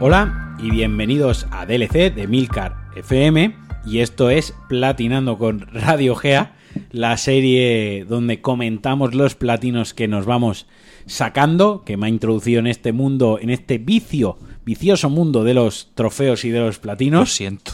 Hola 0.00 0.54
y 0.60 0.70
bienvenidos 0.70 1.48
a 1.50 1.66
DLC 1.66 2.14
de 2.14 2.28
Milcar 2.28 2.76
FM 2.94 3.52
y 3.84 3.98
esto 3.98 4.30
es 4.30 4.54
Platinando 4.68 5.38
con 5.38 5.66
Radio 5.72 6.14
Gea, 6.14 6.54
la 6.92 7.16
serie 7.16 8.06
donde 8.08 8.40
comentamos 8.40 9.16
los 9.16 9.34
platinos 9.34 9.94
que 9.94 10.06
nos 10.06 10.24
vamos 10.24 10.68
sacando, 11.06 11.82
que 11.84 11.96
me 11.96 12.06
ha 12.06 12.10
introducido 12.10 12.60
en 12.60 12.68
este 12.68 12.92
mundo, 12.92 13.40
en 13.42 13.50
este 13.50 13.78
vicio, 13.78 14.38
vicioso 14.64 15.10
mundo 15.10 15.42
de 15.42 15.54
los 15.54 15.90
trofeos 15.96 16.44
y 16.44 16.50
de 16.50 16.60
los 16.60 16.78
platinos. 16.78 17.20
Lo 17.20 17.26
siento. 17.26 17.72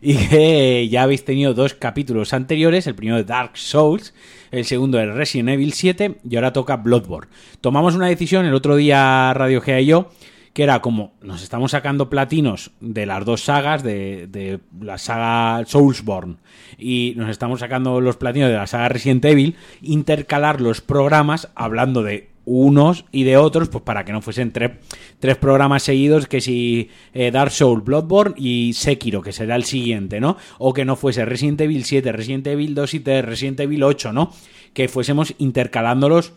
Y 0.00 0.16
que 0.16 0.88
ya 0.88 1.02
habéis 1.02 1.26
tenido 1.26 1.52
dos 1.52 1.74
capítulos 1.74 2.32
anteriores, 2.32 2.86
el 2.86 2.94
primero 2.94 3.18
de 3.18 3.24
Dark 3.24 3.58
Souls, 3.58 4.14
el 4.52 4.64
segundo 4.64 4.96
de 4.96 5.04
Resident 5.04 5.50
Evil 5.50 5.74
7 5.74 6.16
y 6.28 6.36
ahora 6.36 6.54
toca 6.54 6.78
Bloodborne. 6.78 7.30
Tomamos 7.60 7.94
una 7.94 8.06
decisión 8.06 8.46
el 8.46 8.54
otro 8.54 8.74
día 8.74 9.34
Radio 9.34 9.60
Gea 9.60 9.82
y 9.82 9.86
yo 9.86 10.08
que 10.52 10.62
era 10.62 10.80
como 10.80 11.14
nos 11.22 11.42
estamos 11.42 11.70
sacando 11.70 12.10
platinos 12.10 12.72
de 12.80 13.06
las 13.06 13.24
dos 13.24 13.42
sagas, 13.42 13.82
de, 13.82 14.26
de, 14.26 14.60
la 14.80 14.98
saga 14.98 15.64
Soulsborne, 15.66 16.36
y 16.78 17.14
nos 17.16 17.30
estamos 17.30 17.60
sacando 17.60 18.00
los 18.00 18.16
platinos 18.16 18.50
de 18.50 18.56
la 18.56 18.66
saga 18.66 18.88
Resident 18.88 19.24
Evil, 19.24 19.56
intercalar 19.80 20.60
los 20.60 20.80
programas 20.80 21.48
hablando 21.54 22.02
de 22.02 22.32
unos 22.44 23.04
y 23.12 23.24
de 23.24 23.36
otros, 23.36 23.68
pues 23.68 23.84
para 23.84 24.04
que 24.04 24.12
no 24.12 24.20
fuesen 24.20 24.52
tres, 24.52 24.72
tres 25.20 25.36
programas 25.36 25.82
seguidos, 25.82 26.26
que 26.26 26.40
si 26.40 26.90
eh, 27.14 27.30
Dark 27.30 27.52
Souls, 27.52 27.84
Bloodborne 27.84 28.34
y 28.36 28.72
Sekiro, 28.74 29.22
que 29.22 29.32
será 29.32 29.56
el 29.56 29.64
siguiente, 29.64 30.20
¿no? 30.20 30.36
O 30.58 30.72
que 30.72 30.84
no 30.84 30.96
fuese 30.96 31.24
Resident 31.24 31.60
Evil 31.60 31.84
7, 31.84 32.10
Resident 32.12 32.46
Evil 32.48 32.74
2 32.74 32.94
y 32.94 33.00
3, 33.00 33.24
Resident 33.24 33.60
Evil 33.60 33.82
8, 33.84 34.12
¿no? 34.12 34.32
Que 34.74 34.88
fuésemos 34.88 35.34
intercalándolos 35.38 36.32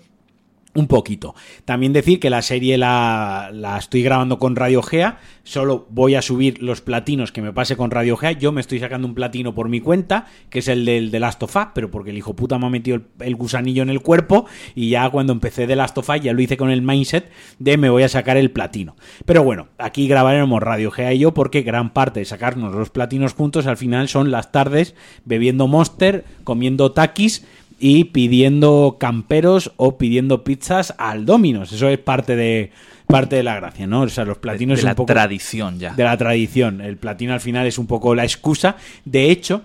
un 0.75 0.87
poquito. 0.87 1.33
También 1.63 1.93
decir 1.93 2.19
que 2.19 2.29
la 2.29 2.41
serie 2.41 2.77
la, 2.77 3.49
la, 3.51 3.77
estoy 3.77 4.03
grabando 4.03 4.37
con 4.37 4.55
Radio 4.55 4.83
Gea, 4.83 5.19
solo 5.43 5.87
voy 5.89 6.15
a 6.15 6.21
subir 6.21 6.61
los 6.61 6.81
platinos 6.81 7.31
que 7.31 7.41
me 7.41 7.53
pase 7.53 7.77
con 7.77 7.91
Radio 7.91 8.17
Gea. 8.17 8.33
Yo 8.33 8.51
me 8.51 8.61
estoy 8.61 8.79
sacando 8.79 9.07
un 9.07 9.15
platino 9.15 9.55
por 9.55 9.69
mi 9.69 9.79
cuenta, 9.79 10.27
que 10.49 10.59
es 10.59 10.67
el 10.67 10.85
del 10.85 11.11
The 11.11 11.19
Last 11.19 11.41
of 11.43 11.55
Us, 11.55 11.67
pero 11.73 11.89
porque 11.89 12.11
el 12.11 12.17
hijo 12.17 12.35
puta 12.35 12.59
me 12.59 12.67
ha 12.67 12.69
metido 12.69 13.01
el, 13.19 13.35
gusanillo 13.35 13.83
en 13.83 13.89
el 13.89 14.01
cuerpo 14.01 14.45
y 14.75 14.89
ya 14.89 15.09
cuando 15.09 15.33
empecé 15.33 15.65
The 15.65 15.75
Last 15.75 15.97
of 15.97 16.09
Us 16.09 16.21
ya 16.21 16.33
lo 16.33 16.41
hice 16.41 16.57
con 16.57 16.69
el 16.69 16.81
mindset 16.81 17.31
de 17.57 17.77
me 17.77 17.89
voy 17.89 18.03
a 18.03 18.09
sacar 18.09 18.37
el 18.37 18.51
platino. 18.51 18.95
Pero 19.25 19.43
bueno, 19.43 19.69
aquí 19.77 20.07
grabaremos 20.07 20.61
Radio 20.61 20.91
Gea 20.91 21.13
y 21.13 21.19
yo 21.19 21.33
porque 21.33 21.61
gran 21.61 21.93
parte 21.93 22.19
de 22.19 22.25
sacarnos 22.25 22.75
los 22.75 22.89
platinos 22.89 23.33
juntos 23.33 23.65
al 23.65 23.77
final 23.77 24.09
son 24.09 24.31
las 24.31 24.51
tardes 24.51 24.93
bebiendo 25.23 25.67
Monster, 25.67 26.25
comiendo 26.43 26.91
takis 26.91 27.45
y 27.79 28.05
pidiendo 28.05 28.97
camperos 28.99 29.73
o 29.77 29.97
pidiendo 29.97 30.43
pizzas 30.43 30.93
al 30.97 31.25
Dominos. 31.25 31.71
Eso 31.71 31.89
es 31.89 31.99
parte 31.99 32.35
de 32.35 32.71
parte 33.07 33.35
de 33.35 33.43
la 33.43 33.55
gracia, 33.55 33.85
¿no? 33.85 34.01
O 34.01 34.09
sea, 34.09 34.25
los 34.25 34.39
platinos 34.39 34.77
de, 34.77 34.81
de 34.81 34.85
la 34.85 34.91
un 34.91 34.95
poco 34.95 35.13
tradición 35.13 35.79
ya. 35.79 35.93
De 35.93 36.03
la 36.03 36.17
tradición. 36.17 36.81
El 36.81 36.97
platino 36.97 37.33
al 37.33 37.41
final 37.41 37.67
es 37.67 37.77
un 37.77 37.87
poco 37.87 38.15
la 38.15 38.23
excusa. 38.23 38.77
De 39.03 39.29
hecho, 39.29 39.63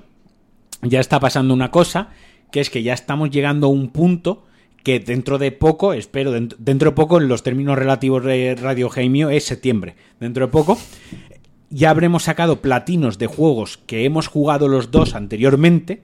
ya 0.82 1.00
está 1.00 1.20
pasando 1.20 1.54
una 1.54 1.70
cosa, 1.70 2.08
que 2.50 2.60
es 2.60 2.70
que 2.70 2.82
ya 2.82 2.92
estamos 2.92 3.30
llegando 3.30 3.68
a 3.68 3.70
un 3.70 3.90
punto 3.90 4.44
que 4.82 4.98
dentro 4.98 5.38
de 5.38 5.52
poco, 5.52 5.92
espero, 5.92 6.32
dentro, 6.32 6.58
dentro 6.60 6.90
de 6.90 6.96
poco, 6.96 7.20
en 7.20 7.28
los 7.28 7.42
términos 7.42 7.78
relativos 7.78 8.24
de 8.24 8.54
Radio 8.54 8.88
Jaimio, 8.88 9.30
es 9.30 9.44
septiembre. 9.44 9.94
Dentro 10.18 10.46
de 10.46 10.52
poco, 10.52 10.78
ya 11.70 11.90
habremos 11.90 12.24
sacado 12.24 12.60
platinos 12.60 13.18
de 13.18 13.26
juegos 13.26 13.78
que 13.86 14.04
hemos 14.04 14.26
jugado 14.26 14.68
los 14.68 14.90
dos 14.90 15.14
anteriormente, 15.14 16.02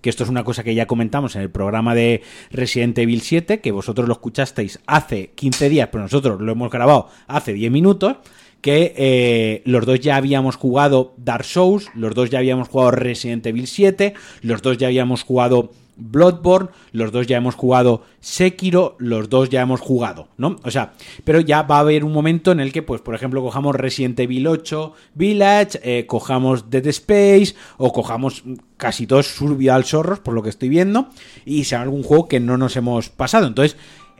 que 0.00 0.10
esto 0.10 0.24
es 0.24 0.30
una 0.30 0.44
cosa 0.44 0.64
que 0.64 0.74
ya 0.74 0.86
comentamos 0.86 1.36
en 1.36 1.42
el 1.42 1.50
programa 1.50 1.94
de 1.94 2.22
Resident 2.50 2.96
Evil 2.98 3.20
7, 3.20 3.60
que 3.60 3.72
vosotros 3.72 4.06
lo 4.08 4.14
escuchasteis 4.14 4.80
hace 4.86 5.30
15 5.34 5.68
días, 5.68 5.88
pero 5.90 6.02
nosotros 6.02 6.40
lo 6.40 6.52
hemos 6.52 6.70
grabado 6.70 7.08
hace 7.26 7.52
10 7.52 7.70
minutos, 7.70 8.16
que 8.60 8.94
eh, 8.96 9.62
los 9.64 9.86
dos 9.86 10.00
ya 10.00 10.16
habíamos 10.16 10.56
jugado 10.56 11.14
Dark 11.16 11.44
Souls, 11.44 11.88
los 11.94 12.14
dos 12.14 12.30
ya 12.30 12.38
habíamos 12.38 12.68
jugado 12.68 12.90
Resident 12.92 13.46
Evil 13.46 13.66
7, 13.66 14.14
los 14.42 14.62
dos 14.62 14.78
ya 14.78 14.88
habíamos 14.88 15.22
jugado 15.22 15.70
Bloodborne, 15.98 16.70
los 16.92 17.12
dos 17.12 17.26
ya 17.26 17.36
hemos 17.36 17.54
jugado 17.54 18.02
Sekiro, 18.20 18.96
los 18.98 19.28
dos 19.28 19.50
ya 19.50 19.60
hemos 19.60 19.80
jugado, 19.80 20.28
¿no? 20.36 20.56
O 20.62 20.70
sea, 20.70 20.92
pero 21.24 21.40
ya 21.40 21.62
va 21.62 21.76
a 21.76 21.80
haber 21.80 22.04
un 22.04 22.12
momento 22.12 22.52
en 22.52 22.60
el 22.60 22.72
que, 22.72 22.82
pues, 22.82 23.00
por 23.00 23.14
ejemplo, 23.14 23.42
cojamos 23.42 23.74
Resident 23.74 24.18
Evil 24.20 24.46
8 24.46 24.92
Village, 25.14 25.80
eh, 25.82 26.06
cojamos 26.06 26.70
Dead 26.70 26.86
Space 26.86 27.54
o 27.76 27.92
cojamos 27.92 28.44
casi 28.76 29.06
todos 29.06 29.26
Survival 29.26 29.84
Zorros, 29.84 30.20
por 30.20 30.34
lo 30.34 30.42
que 30.42 30.50
estoy 30.50 30.68
viendo, 30.68 31.08
y 31.44 31.64
sea 31.64 31.82
algún 31.82 32.02
juego 32.02 32.28
que 32.28 32.40
no 32.40 32.56
nos 32.56 32.76
hemos 32.76 33.08
pasado. 33.08 33.46
Entonces, 33.46 33.76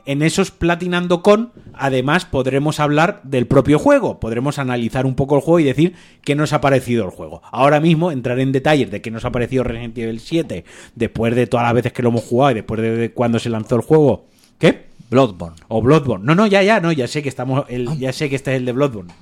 en 0.09 0.23
esos 0.23 0.49
Platinando 0.49 1.21
con, 1.21 1.51
además 1.71 2.25
podremos 2.25 2.79
hablar 2.79 3.21
del 3.21 3.45
propio 3.45 3.77
juego, 3.77 4.19
podremos 4.19 4.57
analizar 4.57 5.05
un 5.05 5.13
poco 5.13 5.35
el 5.35 5.41
juego 5.41 5.59
y 5.59 5.65
decir 5.65 5.93
qué 6.23 6.33
nos 6.33 6.51
ha 6.51 6.61
parecido 6.61 7.05
el 7.05 7.11
juego. 7.11 7.43
Ahora 7.51 7.79
mismo 7.79 8.11
entrar 8.11 8.39
en 8.39 8.51
detalles 8.51 8.89
de 8.89 9.03
qué 9.03 9.11
nos 9.11 9.23
ha 9.23 9.31
parecido 9.31 9.63
Resident 9.63 9.95
Evil 9.99 10.19
7 10.19 10.65
después 10.95 11.35
de 11.35 11.45
todas 11.45 11.67
las 11.67 11.75
veces 11.75 11.93
que 11.93 12.01
lo 12.01 12.09
hemos 12.09 12.23
jugado 12.23 12.51
y 12.51 12.55
después 12.55 12.81
de 12.81 13.11
cuando 13.11 13.37
se 13.37 13.49
lanzó 13.49 13.75
el 13.75 13.83
juego. 13.83 14.25
¿Qué? 14.57 14.87
Bloodborne. 15.11 15.57
O 15.67 15.79
Bloodborne. 15.79 16.25
No, 16.25 16.33
no, 16.33 16.47
ya, 16.47 16.63
ya, 16.63 16.79
no, 16.79 16.91
ya 16.91 17.07
sé 17.07 17.21
que 17.21 17.29
estamos, 17.29 17.65
el, 17.69 17.95
ya 17.99 18.11
sé 18.11 18.31
que 18.31 18.35
este 18.35 18.55
es 18.55 18.57
el 18.57 18.65
de 18.65 18.71
Bloodborne. 18.71 19.13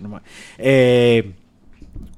Eh, 0.58 1.34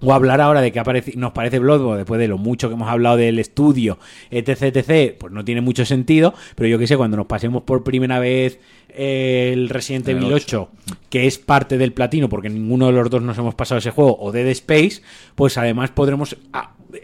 o 0.02 0.14
hablar 0.14 0.42
ahora 0.42 0.62
de 0.62 0.72
que 0.72 0.80
aparece, 0.80 1.14
nos 1.16 1.32
parece 1.32 1.60
Bloodborne 1.60 1.98
después 1.98 2.20
de 2.20 2.28
lo 2.28 2.38
mucho 2.38 2.70
que 2.70 2.76
hemos 2.76 2.90
hablado 2.90 3.18
del 3.18 3.40
estudio, 3.40 4.00
etc, 4.32 4.76
etc, 4.76 5.16
pues 5.18 5.34
no 5.34 5.44
tiene 5.44 5.62
mucho 5.62 5.86
sentido, 5.86 6.34
pero 6.56 6.70
yo 6.70 6.80
que 6.80 6.88
sé, 6.88 6.98
cuando 6.98 7.18
nos 7.18 7.26
pasemos 7.26 7.64
por 7.64 7.84
primera 7.84 8.20
vez 8.20 8.60
eh, 8.90 9.52
el 9.54 9.70
Resident 9.70 10.08
Evil 10.08 10.34
8, 10.34 10.70
8, 10.86 10.96
que 11.10 11.28
es 11.28 11.38
parte 11.38 11.78
del 11.78 11.94
platino, 11.94 12.30
porque 12.30 12.50
ninguno 12.50 12.88
de 12.88 12.94
los 12.94 13.10
dos 13.10 13.22
nos 13.22 13.38
hemos 13.38 13.56
pasado 13.56 13.80
ese 13.80 13.92
juego, 13.92 14.18
o 14.20 14.32
Dead 14.32 14.48
Space, 14.48 15.02
pues 15.36 15.58
además 15.58 15.92
podremos 15.92 16.38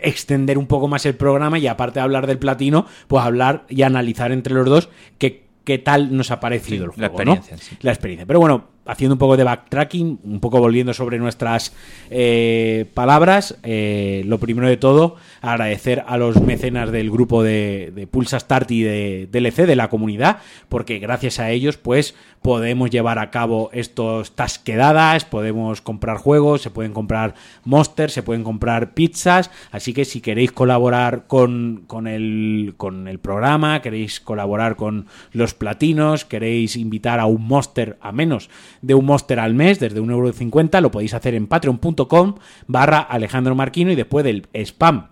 extender 0.02 0.58
un 0.58 0.68
poco 0.68 0.88
más 0.88 1.06
el 1.06 1.16
programa 1.16 1.60
y 1.60 1.68
aparte 1.68 2.00
de 2.00 2.04
hablar 2.04 2.28
del 2.28 2.40
platino, 2.40 2.86
pues 3.08 3.24
hablar 3.24 3.66
y 3.70 3.84
analizar 3.84 4.32
entre 4.32 4.54
los 4.54 4.66
dos 4.66 4.90
qué, 5.18 5.46
qué 5.64 5.78
tal 5.78 6.16
nos 6.16 6.32
ha 6.32 6.40
parecido 6.40 6.92
sí, 6.92 7.02
el 7.02 7.10
juego, 7.10 7.24
la 7.24 7.34
experiencia, 7.34 7.56
¿no? 7.56 7.62
sí. 7.62 7.78
La 7.82 7.92
experiencia. 7.92 8.26
Pero 8.26 8.40
bueno, 8.40 8.75
haciendo 8.86 9.16
un 9.16 9.20
poco 9.20 9.38
de 9.38 9.44
backtracking, 9.44 10.20
un 10.24 10.40
poco 10.40 10.60
volviendo 10.60 10.94
sobre 10.94 11.18
nuestras 11.18 11.74
eh, 12.10 12.86
palabras, 12.94 13.58
eh, 13.64 14.24
lo 14.26 14.40
primero 14.40 14.68
de 14.68 14.78
todo, 14.78 15.16
agradecer 15.42 16.04
a 16.08 16.18
los 16.18 16.42
mecenas 16.42 16.92
del 16.92 17.12
grupo 17.12 17.44
de, 17.44 17.92
de 17.96 18.08
Pulsa 18.08 18.40
Start 18.40 18.70
y 18.72 18.84
de 18.84 19.28
DLC, 19.32 19.66
de 19.66 19.76
la 19.76 19.90
comunidad, 19.90 20.38
porque 20.70 21.00
gracias 21.00 21.40
a 21.40 21.50
ellos, 21.50 21.78
pues, 21.78 22.16
podemos 22.46 22.92
llevar 22.92 23.18
a 23.18 23.32
cabo 23.32 23.72
estas 23.74 24.60
quedadas, 24.60 25.26
podemos 25.26 25.82
comprar 25.82 26.18
juegos, 26.18 26.62
se 26.62 26.70
pueden 26.70 26.94
comprar 26.94 27.34
monsters, 27.64 28.14
se 28.14 28.22
pueden 28.22 28.44
comprar 28.44 28.94
pizzas, 28.94 29.50
así 29.72 29.94
que 29.96 30.06
si 30.06 30.22
queréis 30.22 30.52
colaborar 30.52 31.26
con, 31.26 31.86
con, 31.88 32.06
el, 32.06 32.76
con 32.78 33.08
el 33.08 33.18
programa, 33.18 33.82
queréis 33.82 34.20
colaborar 34.20 34.76
con 34.76 35.08
los 35.32 35.56
platinos, 35.56 36.24
queréis 36.24 36.76
invitar 36.76 37.20
a 37.20 37.26
un 37.26 37.48
monster 37.48 37.98
a 38.00 38.12
menos 38.12 38.52
de 38.86 38.94
un 38.94 39.06
monster 39.06 39.40
al 39.40 39.56
mes 39.56 39.80
desde 39.80 40.00
1,50€, 40.00 40.80
lo 40.80 40.92
podéis 40.92 41.16
hacer 41.16 41.34
en 41.34 41.48
patreon.com 41.48 42.36
barra 42.68 43.00
Alejandro 43.00 43.56
Marquino 43.56 43.92
y 43.92 43.96
después 43.96 44.24
del 44.24 44.48
spam 44.54 45.08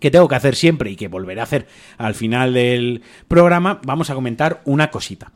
que 0.00 0.10
tengo 0.10 0.28
que 0.28 0.34
hacer 0.34 0.54
siempre 0.54 0.90
y 0.90 0.96
que 0.96 1.08
volveré 1.08 1.40
a 1.40 1.44
hacer 1.44 1.66
al 1.98 2.14
final 2.14 2.54
del 2.54 3.02
programa, 3.28 3.80
vamos 3.84 4.08
a 4.08 4.14
comentar 4.14 4.62
una 4.64 4.90
cosita. 4.90 5.32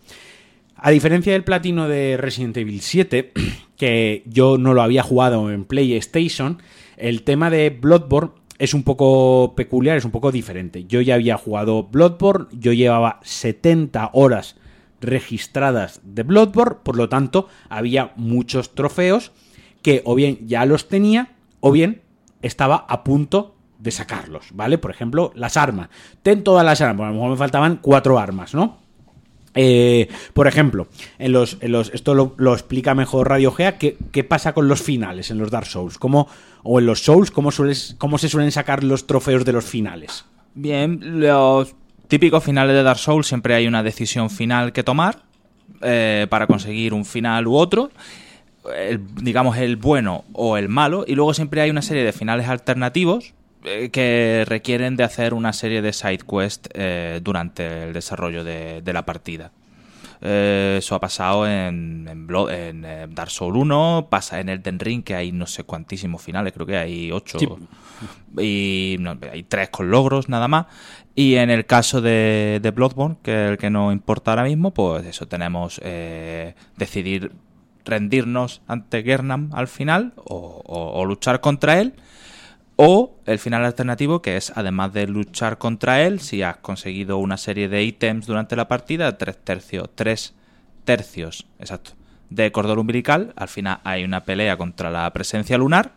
A 0.77 0.91
diferencia 0.91 1.35
del 1.35 1.45
platino 1.45 1.87
de 1.87 2.17
Resident 2.17 2.57
Evil 2.57 2.81
7, 2.81 3.33
que 3.77 4.23
yo 4.25 4.57
no 4.57 4.73
lo 4.73 4.81
había 4.81 5.03
jugado 5.03 5.51
en 5.51 5.67
PlayStation, 5.67 6.63
el 6.97 7.23
tema 7.23 7.51
de 7.51 7.69
Bloodborne 7.69 8.33
es 8.59 8.73
un 8.73 8.85
poco 8.85 9.55
peculiar, 9.55 9.99
es 9.99 10.05
un 10.07 10.11
poco 10.11 10.33
diferente. 10.33 10.85
Yo 10.85 11.03
ya 11.03 11.15
había 11.15 11.37
jugado 11.37 11.85
Bloodborne, 11.85 12.47
yo 12.53 12.73
llevaba 12.73 13.21
70 13.23 14.11
horas 14.15 14.57
registradas 15.01 16.01
de 16.03 16.23
Bloodborne, 16.23 16.79
por 16.83 16.97
lo 16.97 17.09
tanto 17.09 17.49
había 17.69 18.13
muchos 18.17 18.75
trofeos 18.75 19.33
que 19.83 20.03
o 20.05 20.15
bien 20.15 20.47
ya 20.47 20.67
los 20.67 20.89
tenía 20.89 21.33
o 21.61 21.73
bien 21.73 22.03
estaba 22.43 22.87
a 22.89 23.05
punto 23.05 23.55
de 23.79 23.91
sacarlos, 23.91 24.49
¿vale? 24.53 24.79
Por 24.79 24.91
ejemplo, 24.91 25.33
las 25.35 25.57
armas. 25.57 25.89
Ten 26.23 26.45
todas 26.45 26.65
las 26.65 26.81
armas, 26.81 27.07
a 27.07 27.09
lo 27.09 27.15
mejor 27.15 27.31
me 27.31 27.37
faltaban 27.37 27.79
cuatro 27.81 28.19
armas, 28.19 28.55
¿no? 28.55 28.79
Eh, 29.55 30.09
por 30.33 30.47
ejemplo, 30.47 30.87
en 31.19 31.33
los, 31.33 31.57
en 31.61 31.73
los, 31.73 31.91
esto 31.93 32.15
lo, 32.15 32.35
lo, 32.37 32.53
explica 32.53 32.95
mejor 32.95 33.29
Radio 33.29 33.51
Gea, 33.51 33.79
¿qué, 33.79 33.97
¿qué, 34.13 34.23
pasa 34.23 34.53
con 34.53 34.69
los 34.69 34.81
finales 34.81 35.31
en 35.31 35.39
los 35.39 35.51
Dark 35.51 35.67
Souls? 35.67 35.99
¿Cómo, 35.99 36.29
o 36.63 36.79
en 36.79 36.87
los 36.87 37.03
Souls, 37.03 37.33
¿cómo, 37.33 37.51
sueles, 37.51 37.97
¿cómo 37.99 38.19
se 38.19 38.29
suelen 38.29 38.53
sacar 38.53 38.85
los 38.85 39.09
trofeos 39.09 39.45
de 39.45 39.53
los 39.53 39.65
finales? 39.65 40.25
Bien, 40.55 41.21
los 41.21 41.75
típicos 42.11 42.45
finales 42.45 42.75
de 42.75 42.83
Dark 42.83 42.99
Souls 42.99 43.27
siempre 43.27 43.55
hay 43.55 43.67
una 43.67 43.83
decisión 43.83 44.29
final 44.29 44.73
que 44.73 44.83
tomar 44.83 45.23
eh, 45.81 46.27
para 46.29 46.47
conseguir 46.47 46.93
un 46.93 47.07
final 47.07 47.47
u 47.47 47.55
otro. 47.55 47.91
Digamos 49.23 49.57
el 49.57 49.77
bueno 49.77 50.25
o 50.35 50.59
el 50.59 50.69
malo. 50.69 51.05
Y 51.07 51.15
luego 51.15 51.33
siempre 51.33 51.63
hay 51.63 51.71
una 51.71 51.81
serie 51.81 52.05
de 52.05 52.13
finales 52.13 52.49
alternativos 52.49 53.33
eh, 53.65 53.91
que 53.91 54.45
requieren 54.47 54.97
de 54.97 55.05
hacer 55.05 55.33
una 55.33 55.53
serie 55.53 55.81
de 55.81 55.93
side 55.93 56.19
quests 56.19 56.69
eh, 56.75 57.21
durante 57.23 57.85
el 57.85 57.93
desarrollo 57.93 58.45
de, 58.45 58.83
de, 58.83 58.93
la 58.93 59.07
partida. 59.07 59.53
Eh, 60.23 60.77
eso 60.79 60.95
ha 60.95 61.01
pasado 61.01 61.47
en, 61.47 62.07
en, 62.09 62.27
Blood- 62.27 62.51
en, 62.53 62.85
eh, 62.85 63.07
Dark 63.11 63.31
Souls 63.31 63.57
1, 63.57 64.09
pasa 64.11 64.39
en 64.41 64.49
Elden 64.51 64.79
Ring, 64.79 65.03
que 65.03 65.15
hay 65.15 65.33
no 65.33 65.47
sé 65.47 65.65
cuantísimos 65.65 66.21
finales, 66.23 66.53
creo 66.53 66.67
que 66.67 66.77
hay 66.77 67.11
8. 67.11 67.39
Sí. 67.39 67.49
Y 68.39 68.97
no, 69.01 69.17
hay 69.33 69.43
3 69.43 69.71
con 69.71 69.91
logros 69.91 70.29
nada 70.29 70.47
más. 70.49 70.67
Y 71.15 71.35
en 71.37 71.51
el 71.51 71.67
caso 71.67 72.01
de, 72.01 72.61
de 72.63 72.71
Bloodborne, 72.71 73.17
que 73.23 73.45
es 73.47 73.51
el 73.53 73.59
que 73.59 73.71
nos 73.71 73.93
importa 73.93 74.31
ahora 74.33 74.45
mismo, 74.45 74.73
pues 74.73 75.05
eso, 75.07 75.27
tenemos 75.27 75.81
eh, 75.83 76.55
decidir 76.77 77.33
rendirnos 77.85 78.63
ante 78.67 79.03
Gernam 79.03 79.51
al 79.53 79.69
final 79.69 80.13
o, 80.17 80.63
o- 80.65 81.01
o 81.01 81.05
luchar 81.07 81.41
contra 81.41 81.81
él. 81.81 81.95
O 82.83 83.19
el 83.27 83.39
final 83.39 83.67
alternativo, 83.67 84.23
que 84.23 84.39
es 84.39 84.55
además 84.57 84.95
de 84.95 85.07
luchar 85.07 85.59
contra 85.59 86.01
él, 86.01 86.19
si 86.19 86.41
has 86.41 86.57
conseguido 86.57 87.19
una 87.19 87.37
serie 87.37 87.69
de 87.69 87.85
ítems 87.85 88.27
durante 88.27 88.57
la 88.57 88.69
partida, 88.69 89.19
tres 89.19 89.37
tercios, 89.37 89.91
tres 89.95 90.35
tercios, 90.87 91.45
exacto, 91.59 91.91
de 92.31 92.51
cordón 92.53 92.79
umbilical, 92.79 93.35
al 93.37 93.49
final 93.49 93.81
hay 93.85 94.03
una 94.03 94.25
pelea 94.25 94.57
contra 94.57 94.91
la 94.91 95.13
presencia 95.13 95.59
lunar 95.59 95.93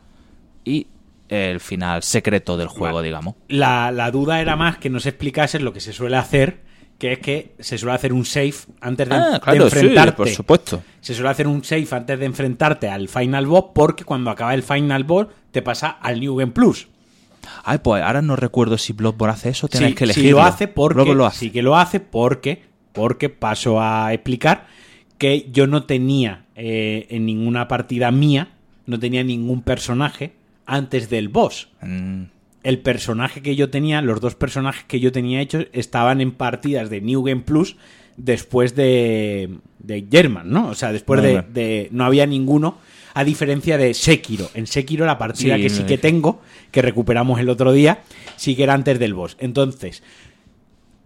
y 0.65 0.87
el 1.29 1.61
final 1.61 2.03
secreto 2.03 2.57
del 2.57 2.67
juego, 2.67 2.95
Vale. 2.95 3.07
digamos. 3.07 3.35
La, 3.47 3.89
la 3.89 4.11
duda 4.11 4.41
era 4.41 4.57
más 4.57 4.77
que 4.77 4.89
nos 4.89 5.05
explicases 5.05 5.61
lo 5.61 5.71
que 5.71 5.79
se 5.79 5.93
suele 5.93 6.17
hacer, 6.17 6.63
que 7.03 7.11
es 7.11 7.19
que 7.19 7.55
se 7.59 7.77
suele 7.77 7.95
hacer 7.95 8.13
un 8.13 8.23
save 8.23 8.53
antes 8.79 9.09
de, 9.09 9.15
Ah, 9.15 9.41
de 9.45 9.57
sí, 9.57 9.63
enfrentarte. 9.63 10.13
por 10.15 10.29
supuesto. 10.29 10.81
Se 11.01 11.13
suele 11.13 11.29
hacer 11.31 11.47
un 11.47 11.61
save 11.61 11.85
antes 11.91 12.17
de 12.17 12.25
enfrentarte 12.25 12.87
al 12.87 13.09
Final 13.09 13.45
Boss, 13.45 13.65
porque 13.75 14.05
cuando 14.05 14.29
acaba 14.31 14.53
el 14.53 14.63
Final 14.63 15.03
Boss 15.03 15.27
te 15.51 15.61
pasa 15.61 15.89
al 15.89 16.21
New 16.21 16.37
Game 16.37 16.53
Plus. 16.53 16.87
Ay, 17.65 17.79
pues 17.83 18.01
ahora 18.01 18.21
no 18.21 18.37
recuerdo 18.37 18.77
si 18.77 18.93
Bloodborne 18.93 19.33
hace 19.33 19.49
eso, 19.49 19.67
tenéis 19.67 19.89
Sí, 19.91 19.95
que 19.95 20.05
sí 20.05 20.11
elegirlo. 20.19 20.37
lo 20.37 20.43
hace 20.45 20.69
porque 20.69 20.93
Bloodborne 20.95 21.17
lo 21.17 21.25
hace. 21.25 21.39
sí 21.39 21.49
que 21.51 21.61
lo 21.61 21.75
hace 21.75 21.99
porque 21.99 22.63
porque 22.93 23.27
paso 23.27 23.81
a 23.81 24.13
explicar 24.13 24.67
que 25.17 25.49
yo 25.51 25.67
no 25.67 25.83
tenía 25.83 26.45
eh, 26.55 27.05
en 27.09 27.25
ninguna 27.25 27.67
partida 27.67 28.11
mía 28.11 28.53
no 28.85 28.97
tenía 28.97 29.25
ningún 29.25 29.61
personaje 29.61 30.31
antes 30.65 31.09
del 31.09 31.27
boss. 31.27 31.67
Mm, 31.81 32.23
El 32.63 32.79
personaje 32.79 33.41
que 33.41 33.55
yo 33.55 33.69
tenía, 33.69 34.01
los 34.01 34.21
dos 34.21 34.35
personajes 34.35 34.85
que 34.85 34.99
yo 34.99 35.11
tenía 35.11 35.41
hechos 35.41 35.67
estaban 35.73 36.21
en 36.21 36.31
partidas 36.31 36.89
de 36.89 37.01
New 37.01 37.21
Game 37.23 37.41
Plus 37.41 37.75
después 38.17 38.75
de 38.75 39.49
de 39.79 40.05
German, 40.09 40.49
¿no? 40.49 40.69
O 40.69 40.75
sea, 40.75 40.93
después 40.93 41.21
de, 41.21 41.41
de- 41.53 41.89
no 41.91 42.05
había 42.05 42.25
ninguno 42.25 42.77
a 43.15 43.25
diferencia 43.25 43.77
de 43.77 43.93
Sekiro. 43.93 44.49
En 44.53 44.65
Sekiro 44.65 45.05
la 45.05 45.17
partida 45.17 45.57
Sí, 45.57 45.61
que 45.61 45.69
sí 45.69 45.83
que 45.83 45.97
tengo, 45.97 46.41
que 46.71 46.81
recuperamos 46.81 47.39
el 47.41 47.49
otro 47.49 47.73
día, 47.73 47.99
sí 48.37 48.55
que 48.55 48.63
era 48.63 48.73
antes 48.75 48.97
del 48.97 49.13
boss. 49.13 49.35
Entonces, 49.39 50.01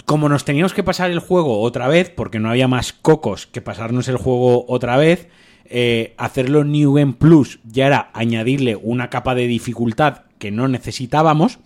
como 0.06 0.30
nos 0.30 0.46
teníamos 0.46 0.74
que 0.74 0.84
pasar 0.84 1.10
el 1.12 1.20
juego 1.20 1.60
otra 1.62 1.88
vez, 1.88 2.10
porque 2.12 2.40
no 2.40 2.50
había 2.50 2.68
más 2.68 2.94
cocos 2.94 3.48
que 3.48 3.62
pasarnos 3.62 4.08
el 4.08 4.18
juego 4.18 4.66
otra 4.70 4.96
vez, 4.96 5.28
eh, 5.66 6.14
hacerlo 6.18 6.64
New 6.64 6.94
Game 6.94 7.14
Plus 7.14 7.60
ya 7.66 7.88
era 7.88 8.10
añadirle 8.14 8.76
una 8.76 9.10
capa 9.10 9.34
de 9.36 9.48
dificultad 9.48 10.22
que 10.40 10.52
no 10.52 10.68
necesitábamos, 10.68 11.60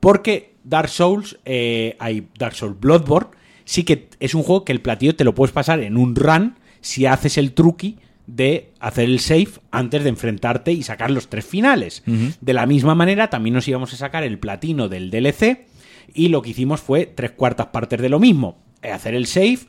porque 0.00 0.54
Dark 0.64 0.88
Souls, 0.88 1.38
eh, 1.44 1.96
hay 1.98 2.28
Dark 2.38 2.54
Souls 2.54 2.78
Bloodborne, 2.78 3.30
sí 3.64 3.84
que 3.84 4.08
es 4.20 4.34
un 4.34 4.42
juego 4.42 4.64
que 4.64 4.72
el 4.72 4.80
platillo 4.80 5.16
te 5.16 5.24
lo 5.24 5.34
puedes 5.34 5.52
pasar 5.52 5.80
en 5.80 5.96
un 5.96 6.14
run 6.14 6.56
si 6.80 7.06
haces 7.06 7.38
el 7.38 7.52
truqui 7.52 7.96
de 8.26 8.72
hacer 8.80 9.04
el 9.04 9.20
save 9.20 9.48
antes 9.70 10.02
de 10.02 10.08
enfrentarte 10.08 10.72
y 10.72 10.82
sacar 10.82 11.10
los 11.10 11.28
tres 11.28 11.44
finales. 11.44 12.02
De 12.40 12.52
la 12.54 12.66
misma 12.66 12.94
manera, 12.94 13.28
también 13.28 13.54
nos 13.54 13.68
íbamos 13.68 13.92
a 13.92 13.96
sacar 13.96 14.24
el 14.24 14.38
platino 14.38 14.88
del 14.88 15.10
DLC 15.10 15.66
y 16.14 16.28
lo 16.28 16.40
que 16.42 16.50
hicimos 16.50 16.80
fue 16.80 17.06
tres 17.06 17.32
cuartas 17.32 17.66
partes 17.66 18.00
de 18.00 18.08
lo 18.08 18.18
mismo. 18.20 18.58
eh, 18.82 18.90
Hacer 18.92 19.14
el 19.14 19.26
save 19.26 19.60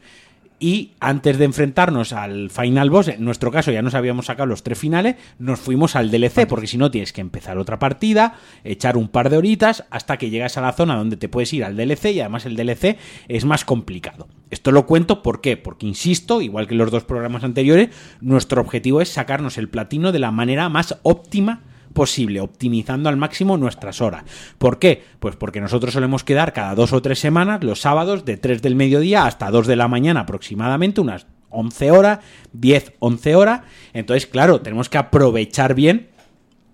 y 0.59 0.93
antes 0.99 1.37
de 1.37 1.45
enfrentarnos 1.45 2.13
al 2.13 2.49
final 2.49 2.89
boss, 2.89 3.09
en 3.09 3.23
nuestro 3.23 3.51
caso 3.51 3.71
ya 3.71 3.81
nos 3.81 3.93
habíamos 3.93 4.27
sacado 4.27 4.47
los 4.47 4.63
tres 4.63 4.79
finales, 4.79 5.15
nos 5.37 5.59
fuimos 5.59 5.95
al 5.95 6.11
DLC, 6.11 6.47
porque 6.47 6.67
si 6.67 6.77
no 6.77 6.91
tienes 6.91 7.13
que 7.13 7.21
empezar 7.21 7.57
otra 7.57 7.79
partida, 7.79 8.35
echar 8.63 8.97
un 8.97 9.09
par 9.09 9.29
de 9.29 9.37
horitas 9.37 9.85
hasta 9.89 10.17
que 10.17 10.29
llegas 10.29 10.57
a 10.57 10.61
la 10.61 10.73
zona 10.73 10.95
donde 10.95 11.17
te 11.17 11.29
puedes 11.29 11.51
ir 11.53 11.63
al 11.63 11.75
DLC 11.75 12.05
y 12.11 12.19
además 12.21 12.45
el 12.45 12.55
DLC 12.55 12.97
es 13.27 13.45
más 13.45 13.65
complicado. 13.65 14.27
Esto 14.49 14.71
lo 14.71 14.85
cuento 14.85 15.21
¿por 15.21 15.41
qué? 15.41 15.57
Porque 15.57 15.87
insisto, 15.87 16.41
igual 16.41 16.67
que 16.67 16.73
en 16.73 16.79
los 16.79 16.91
dos 16.91 17.03
programas 17.03 17.43
anteriores, 17.43 17.89
nuestro 18.21 18.61
objetivo 18.61 19.01
es 19.01 19.09
sacarnos 19.09 19.57
el 19.57 19.69
platino 19.69 20.11
de 20.11 20.19
la 20.19 20.31
manera 20.31 20.69
más 20.69 20.97
óptima 21.03 21.61
posible, 21.95 22.41
optimizando 22.41 23.09
al 23.09 23.17
máximo 23.17 23.57
nuestras 23.57 24.01
horas. 24.01 24.25
¿Por 24.59 24.77
qué? 24.77 25.03
Pues 25.19 25.35
porque 25.35 25.61
nosotros 25.61 25.93
solemos 25.93 26.23
quedar 26.23 26.53
cada 26.53 26.75
dos 26.75 26.93
o 26.93 27.01
tres 27.01 27.17
semanas, 27.17 27.63
los 27.63 27.81
sábados, 27.81 28.25
de 28.25 28.37
3 28.37 28.61
del 28.61 28.75
mediodía 28.75 29.25
hasta 29.25 29.49
2 29.49 29.65
de 29.65 29.75
la 29.75 29.87
mañana 29.87 30.19
aproximadamente, 30.19 31.01
unas 31.01 31.25
11 31.49 31.91
horas, 31.91 32.19
10, 32.53 32.93
11 32.99 33.35
horas. 33.35 33.61
Entonces, 33.93 34.27
claro, 34.27 34.61
tenemos 34.61 34.89
que 34.89 34.99
aprovechar 34.99 35.73
bien 35.73 36.09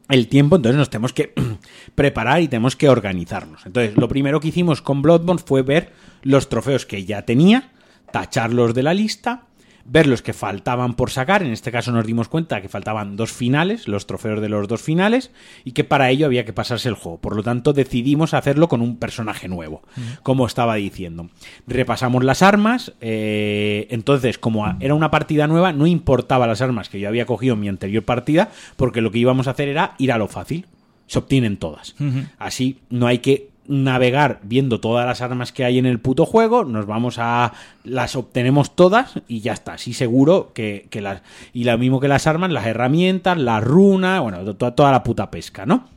el 0.09 0.27
tiempo, 0.27 0.57
entonces 0.57 0.77
nos 0.77 0.89
tenemos 0.89 1.13
que 1.13 1.33
preparar 1.95 2.41
y 2.41 2.49
tenemos 2.49 2.75
que 2.75 2.89
organizarnos. 2.89 3.65
Entonces, 3.65 3.95
lo 3.95 4.09
primero 4.09 4.41
que 4.41 4.49
hicimos 4.49 4.81
con 4.81 5.01
Bloodborne 5.01 5.41
fue 5.45 5.61
ver 5.61 5.93
los 6.23 6.49
trofeos 6.49 6.85
que 6.85 7.05
ya 7.05 7.21
tenía, 7.21 7.71
tacharlos 8.11 8.73
de 8.73 8.83
la 8.83 8.93
lista, 8.93 9.45
ver 9.91 10.07
los 10.07 10.21
que 10.21 10.31
faltaban 10.31 10.93
por 10.93 11.11
sacar. 11.11 11.43
En 11.43 11.51
este 11.51 11.71
caso 11.71 11.91
nos 11.91 12.05
dimos 12.05 12.29
cuenta 12.29 12.61
que 12.61 12.69
faltaban 12.69 13.17
dos 13.17 13.33
finales, 13.33 13.89
los 13.89 14.07
trofeos 14.07 14.39
de 14.39 14.47
los 14.47 14.67
dos 14.67 14.81
finales, 14.81 15.31
y 15.65 15.73
que 15.73 15.83
para 15.83 16.09
ello 16.09 16.25
había 16.25 16.45
que 16.45 16.53
pasarse 16.53 16.87
el 16.87 16.95
juego. 16.95 17.19
Por 17.19 17.35
lo 17.35 17.43
tanto, 17.43 17.73
decidimos 17.73 18.33
hacerlo 18.33 18.69
con 18.69 18.81
un 18.81 18.97
personaje 18.97 19.49
nuevo, 19.49 19.81
como 20.23 20.45
estaba 20.45 20.75
diciendo. 20.75 21.29
Repasamos 21.67 22.23
las 22.23 22.41
armas, 22.41 22.93
eh, 23.01 23.87
entonces, 23.89 24.37
como 24.37 24.65
era 24.79 24.95
una 24.95 25.11
partida 25.11 25.47
nueva, 25.47 25.73
no 25.73 25.85
importaba 25.87 26.47
las 26.47 26.61
armas 26.61 26.87
que 26.87 26.99
yo 26.99 27.09
había 27.09 27.25
cogido 27.25 27.55
en 27.55 27.59
mi 27.59 27.67
anterior 27.67 28.03
partida, 28.03 28.49
porque 28.77 29.01
lo 29.01 29.11
que 29.11 29.19
íbamos 29.19 29.47
a 29.47 29.51
hacer 29.51 29.67
era 29.67 29.95
ir 29.97 30.13
a 30.13 30.17
lo 30.17 30.29
fácil. 30.29 30.67
Se 31.07 31.19
obtienen 31.19 31.57
todas. 31.57 31.95
Así 32.39 32.79
no 32.89 33.07
hay 33.07 33.19
que 33.19 33.50
navegar 33.71 34.39
viendo 34.43 34.79
todas 34.79 35.05
las 35.05 35.21
armas 35.21 35.51
que 35.51 35.63
hay 35.63 35.79
en 35.79 35.85
el 35.85 35.99
puto 35.99 36.25
juego, 36.25 36.65
nos 36.65 36.85
vamos 36.85 37.15
a 37.19 37.53
las 37.83 38.15
obtenemos 38.15 38.75
todas 38.75 39.13
y 39.27 39.39
ya 39.39 39.53
está, 39.53 39.73
así 39.73 39.93
seguro 39.93 40.51
que, 40.53 40.87
que 40.89 41.01
las 41.01 41.21
y 41.53 41.63
lo 41.63 41.77
mismo 41.77 41.99
que 41.99 42.07
las 42.07 42.27
armas, 42.27 42.51
las 42.51 42.65
herramientas, 42.65 43.37
las 43.37 43.63
runas, 43.63 44.21
bueno, 44.21 44.55
to- 44.55 44.73
toda 44.73 44.91
la 44.91 45.03
puta 45.03 45.31
pesca, 45.31 45.65
¿no? 45.65 45.87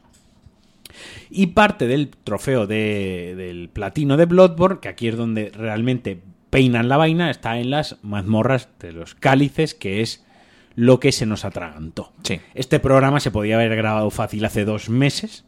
Y 1.30 1.48
parte 1.48 1.88
del 1.88 2.10
trofeo 2.10 2.66
de- 2.66 3.34
del 3.36 3.68
platino 3.68 4.16
de 4.16 4.26
Bloodborne, 4.26 4.78
que 4.80 4.88
aquí 4.88 5.08
es 5.08 5.16
donde 5.16 5.50
realmente 5.50 6.20
peinan 6.50 6.88
la 6.88 6.96
vaina, 6.96 7.30
está 7.30 7.58
en 7.58 7.70
las 7.70 7.96
mazmorras 8.02 8.68
de 8.78 8.92
los 8.92 9.16
cálices, 9.16 9.74
que 9.74 10.00
es 10.00 10.24
lo 10.76 11.00
que 11.00 11.10
se 11.10 11.26
nos 11.26 11.44
atragantó. 11.44 12.12
Sí. 12.22 12.40
Este 12.54 12.78
programa 12.78 13.18
se 13.18 13.32
podía 13.32 13.56
haber 13.56 13.74
grabado 13.74 14.10
fácil 14.10 14.44
hace 14.44 14.64
dos 14.64 14.88
meses 14.88 15.44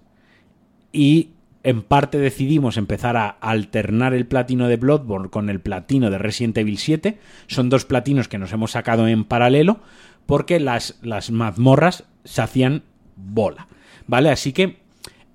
y 0.92 1.30
en 1.66 1.82
parte 1.82 2.18
decidimos 2.18 2.76
empezar 2.76 3.16
a 3.16 3.26
alternar 3.26 4.14
el 4.14 4.24
platino 4.24 4.68
de 4.68 4.76
Bloodborne 4.76 5.30
con 5.30 5.50
el 5.50 5.58
platino 5.58 6.10
de 6.10 6.18
Resident 6.18 6.56
Evil 6.58 6.78
7. 6.78 7.18
Son 7.48 7.68
dos 7.70 7.84
platinos 7.84 8.28
que 8.28 8.38
nos 8.38 8.52
hemos 8.52 8.70
sacado 8.70 9.08
en 9.08 9.24
paralelo 9.24 9.80
porque 10.26 10.60
las, 10.60 10.96
las 11.02 11.32
mazmorras 11.32 12.04
se 12.22 12.40
hacían 12.40 12.84
bola. 13.16 13.66
¿Vale? 14.06 14.30
Así 14.30 14.52
que 14.52 14.76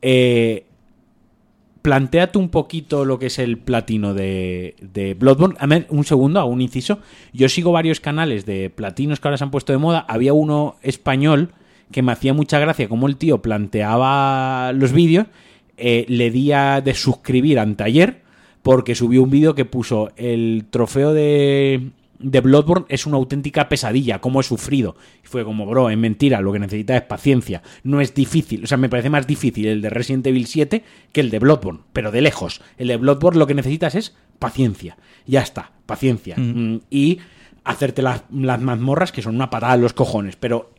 eh, 0.01 0.67
planteate 1.81 2.37
un 2.37 2.47
poquito 2.47 3.03
lo 3.03 3.19
que 3.19 3.25
es 3.25 3.37
el 3.37 3.57
platino 3.57 4.13
de, 4.13 4.77
de 4.79 5.15
Bloodborne. 5.15 5.57
A 5.59 5.67
ver, 5.67 5.85
un 5.89 6.05
segundo, 6.05 6.39
hago 6.39 6.49
un 6.49 6.61
inciso. 6.61 6.99
Yo 7.33 7.49
sigo 7.49 7.73
varios 7.73 7.99
canales 7.99 8.45
de 8.45 8.69
platinos 8.69 9.19
que 9.19 9.27
ahora 9.27 9.37
se 9.37 9.43
han 9.43 9.51
puesto 9.51 9.73
de 9.73 9.79
moda. 9.79 10.05
Había 10.07 10.31
uno 10.31 10.77
español 10.81 11.51
que 11.91 12.01
me 12.01 12.13
hacía 12.13 12.33
mucha 12.33 12.57
gracia 12.57 12.87
como 12.87 13.07
el 13.07 13.17
tío 13.17 13.41
planteaba 13.41 14.71
los 14.71 14.93
vídeos. 14.93 15.27
Eh, 15.83 16.05
le 16.07 16.29
di 16.29 16.51
a 16.51 16.79
de 16.79 16.93
suscribir 16.93 17.57
anteayer 17.57 18.21
porque 18.61 18.93
subió 18.93 19.23
un 19.23 19.31
vídeo 19.31 19.55
que 19.55 19.65
puso 19.65 20.11
el 20.15 20.65
trofeo 20.69 21.11
de, 21.11 21.89
de 22.19 22.39
Bloodborne 22.39 22.85
es 22.87 23.07
una 23.07 23.17
auténtica 23.17 23.67
pesadilla, 23.67 24.19
como 24.19 24.39
he 24.39 24.43
sufrido. 24.43 24.95
Y 25.23 25.27
fue 25.27 25.43
como, 25.43 25.65
bro, 25.65 25.89
es 25.89 25.97
mentira, 25.97 26.39
lo 26.39 26.53
que 26.53 26.59
necesitas 26.59 26.97
es 26.97 27.07
paciencia. 27.07 27.63
No 27.83 27.99
es 27.99 28.13
difícil, 28.13 28.63
o 28.63 28.67
sea, 28.67 28.77
me 28.77 28.89
parece 28.89 29.09
más 29.09 29.25
difícil 29.25 29.65
el 29.65 29.81
de 29.81 29.89
Resident 29.89 30.27
Evil 30.27 30.45
7 30.45 30.83
que 31.11 31.21
el 31.21 31.31
de 31.31 31.39
Bloodborne, 31.39 31.79
pero 31.93 32.11
de 32.11 32.21
lejos. 32.21 32.61
El 32.77 32.89
de 32.89 32.97
Bloodborne 32.97 33.39
lo 33.39 33.47
que 33.47 33.55
necesitas 33.55 33.95
es 33.95 34.15
paciencia. 34.37 34.97
Ya 35.25 35.41
está, 35.41 35.71
paciencia. 35.87 36.35
Mm, 36.37 36.81
Y 36.91 37.19
hacerte 37.63 38.03
las, 38.03 38.23
las 38.31 38.61
mazmorras 38.61 39.11
que 39.11 39.23
son 39.23 39.33
una 39.33 39.49
patada 39.49 39.73
en 39.73 39.81
los 39.81 39.93
cojones, 39.93 40.35
pero 40.35 40.71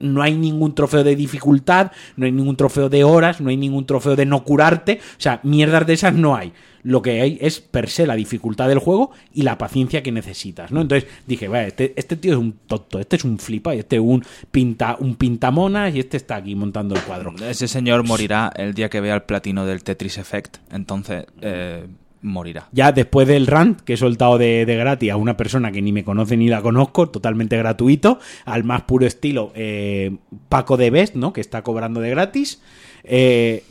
no 0.00 0.22
hay 0.22 0.34
ningún 0.34 0.74
trofeo 0.74 1.04
de 1.04 1.16
dificultad, 1.16 1.92
no 2.16 2.26
hay 2.26 2.32
ningún 2.32 2.56
trofeo 2.56 2.88
de 2.88 3.04
horas, 3.04 3.40
no 3.40 3.50
hay 3.50 3.56
ningún 3.56 3.86
trofeo 3.86 4.16
de 4.16 4.26
no 4.26 4.44
curarte, 4.44 5.00
o 5.02 5.20
sea, 5.20 5.40
mierdas 5.42 5.86
de 5.86 5.94
esas 5.94 6.14
no 6.14 6.36
hay. 6.36 6.52
Lo 6.84 7.02
que 7.02 7.20
hay 7.20 7.38
es 7.40 7.60
per 7.60 7.90
se 7.90 8.06
la 8.06 8.14
dificultad 8.14 8.68
del 8.68 8.78
juego 8.78 9.10
y 9.34 9.42
la 9.42 9.58
paciencia 9.58 10.02
que 10.02 10.12
necesitas, 10.12 10.70
¿no? 10.70 10.80
Entonces 10.80 11.10
dije, 11.26 11.48
vaya, 11.48 11.66
este, 11.66 11.92
este 11.96 12.16
tío 12.16 12.32
es 12.32 12.38
un 12.38 12.52
tonto, 12.66 13.00
este 13.00 13.16
es 13.16 13.24
un 13.24 13.38
flipa, 13.38 13.74
y 13.74 13.80
este 13.80 13.96
es 13.96 14.02
un 14.02 14.24
pinta, 14.50 14.96
un 15.00 15.16
pintamonas 15.16 15.94
y 15.94 16.00
este 16.00 16.16
está 16.16 16.36
aquí 16.36 16.54
montando 16.54 16.94
el 16.94 17.02
cuadro. 17.02 17.34
Ese 17.42 17.68
señor 17.68 18.06
morirá 18.06 18.52
el 18.54 18.74
día 18.74 18.88
que 18.88 19.00
vea 19.00 19.16
el 19.16 19.22
platino 19.22 19.66
del 19.66 19.82
Tetris 19.82 20.18
Effect. 20.18 20.58
Entonces, 20.70 21.26
eh, 21.40 21.86
morirá. 22.22 22.68
Ya 22.72 22.92
después 22.92 23.28
del 23.28 23.46
rant 23.46 23.80
que 23.80 23.94
he 23.94 23.96
soltado 23.96 24.38
de, 24.38 24.66
de 24.66 24.76
gratis 24.76 25.10
a 25.10 25.16
una 25.16 25.36
persona 25.36 25.72
que 25.72 25.82
ni 25.82 25.92
me 25.92 26.04
conoce 26.04 26.36
ni 26.36 26.48
la 26.48 26.62
conozco, 26.62 27.08
totalmente 27.08 27.56
gratuito, 27.56 28.18
al 28.44 28.64
más 28.64 28.82
puro 28.82 29.06
estilo 29.06 29.52
eh, 29.54 30.16
Paco 30.48 30.76
de 30.76 30.90
Best, 30.90 31.14
¿no? 31.14 31.32
Que 31.32 31.40
está 31.40 31.62
cobrando 31.62 32.00
de 32.00 32.10
gratis. 32.10 32.60
Eh, 33.04 33.64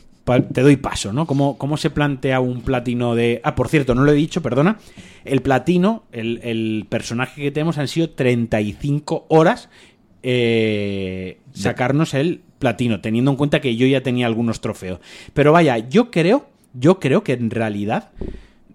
te 0.52 0.60
doy 0.60 0.76
paso, 0.76 1.12
¿no? 1.12 1.26
¿Cómo, 1.26 1.56
¿Cómo 1.56 1.78
se 1.78 1.88
plantea 1.88 2.40
un 2.40 2.60
platino 2.60 3.14
de... 3.14 3.40
Ah, 3.44 3.54
por 3.54 3.68
cierto, 3.68 3.94
no 3.94 4.04
lo 4.04 4.12
he 4.12 4.14
dicho, 4.14 4.42
perdona. 4.42 4.78
El 5.24 5.40
platino, 5.40 6.02
el, 6.12 6.40
el 6.42 6.86
personaje 6.88 7.40
que 7.40 7.50
tenemos 7.50 7.78
han 7.78 7.88
sido 7.88 8.10
35 8.10 9.24
horas 9.28 9.70
eh, 10.22 11.38
sacarnos 11.52 12.14
el 12.14 12.42
platino, 12.58 13.00
teniendo 13.00 13.30
en 13.30 13.36
cuenta 13.36 13.60
que 13.60 13.76
yo 13.76 13.86
ya 13.86 14.02
tenía 14.02 14.26
algunos 14.26 14.60
trofeos. 14.60 15.00
Pero 15.32 15.52
vaya, 15.52 15.78
yo 15.78 16.10
creo, 16.10 16.48
yo 16.74 17.00
creo 17.00 17.22
que 17.22 17.32
en 17.32 17.50
realidad 17.50 18.10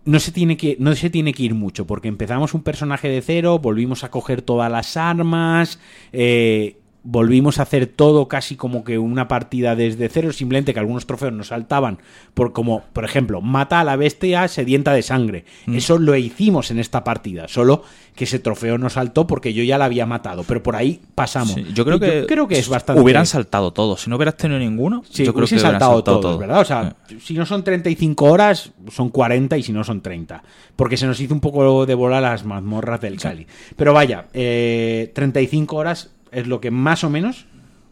no 0.05 0.19
se 0.19 0.31
tiene 0.31 0.57
que 0.57 0.75
no 0.79 0.93
se 0.95 1.09
tiene 1.09 1.33
que 1.33 1.43
ir 1.43 1.53
mucho 1.53 1.87
porque 1.87 2.07
empezamos 2.07 2.53
un 2.53 2.63
personaje 2.63 3.07
de 3.07 3.21
cero 3.21 3.59
volvimos 3.59 4.03
a 4.03 4.11
coger 4.11 4.41
todas 4.41 4.71
las 4.71 4.97
armas 4.97 5.79
eh, 6.11 6.77
volvimos 7.03 7.59
a 7.59 7.63
hacer 7.63 7.87
todo 7.87 8.27
casi 8.27 8.55
como 8.55 8.83
que 8.83 8.97
una 8.97 9.27
partida 9.27 9.75
desde 9.75 10.09
cero 10.09 10.31
simplemente 10.31 10.73
que 10.73 10.79
algunos 10.79 11.05
trofeos 11.05 11.33
nos 11.33 11.47
saltaban 11.47 11.99
por 12.33 12.53
como 12.53 12.83
por 12.93 13.03
ejemplo 13.03 13.41
mata 13.41 13.81
a 13.81 13.83
la 13.83 13.95
bestia 13.95 14.47
sedienta 14.47 14.93
de 14.93 15.01
sangre 15.01 15.45
eso 15.67 15.99
lo 15.99 16.15
hicimos 16.15 16.71
en 16.71 16.79
esta 16.79 17.03
partida 17.03 17.47
solo 17.47 17.83
que 18.15 18.23
ese 18.23 18.39
trofeo 18.39 18.77
no 18.77 18.89
saltó 18.89 19.27
porque 19.27 19.53
yo 19.53 19.63
ya 19.63 19.77
la 19.77 19.85
había 19.85 20.05
matado 20.05 20.43
pero 20.43 20.63
por 20.63 20.75
ahí 20.75 21.01
pasamos 21.13 21.53
Sí, 21.53 21.65
yo 21.73 21.83
creo 21.83 21.97
Y 21.97 21.99
que, 21.99 22.25
creo 22.25 22.47
que 22.47 22.57
es 22.57 22.69
bastante 22.69 23.01
Hubieran 23.01 23.25
saltado 23.25 23.71
todos. 23.71 24.01
Si 24.01 24.09
no 24.09 24.15
hubieras 24.15 24.37
tenido 24.37 24.59
ninguno, 24.59 25.03
Sí, 25.09 25.25
yo 25.25 25.33
creo 25.33 25.45
que 25.47 25.59
saltado, 25.59 25.71
saltado 25.73 26.03
todos, 26.03 26.21
todo. 26.21 26.37
¿verdad? 26.37 26.61
O 26.61 26.65
sea, 26.65 26.95
si 27.19 27.33
no 27.33 27.45
son 27.45 27.63
35 27.63 28.25
horas, 28.25 28.71
son 28.89 29.09
40 29.09 29.57
y 29.57 29.63
si 29.63 29.73
no 29.73 29.83
son 29.83 30.01
30. 30.01 30.43
Porque 30.75 30.97
se 30.97 31.05
nos 31.05 31.19
hizo 31.19 31.33
un 31.33 31.39
poco 31.39 31.85
de 31.85 31.95
bola 31.95 32.21
las 32.21 32.45
mazmorras 32.45 33.01
del 33.01 33.19
Cali. 33.19 33.45
Pero 33.75 33.93
vaya, 33.93 34.25
eh, 34.33 35.11
35 35.13 35.75
horas 35.75 36.11
es 36.33 36.47
lo 36.47 36.59
que 36.61 36.71
más 36.71 37.03
o 37.03 37.09
menos 37.09 37.45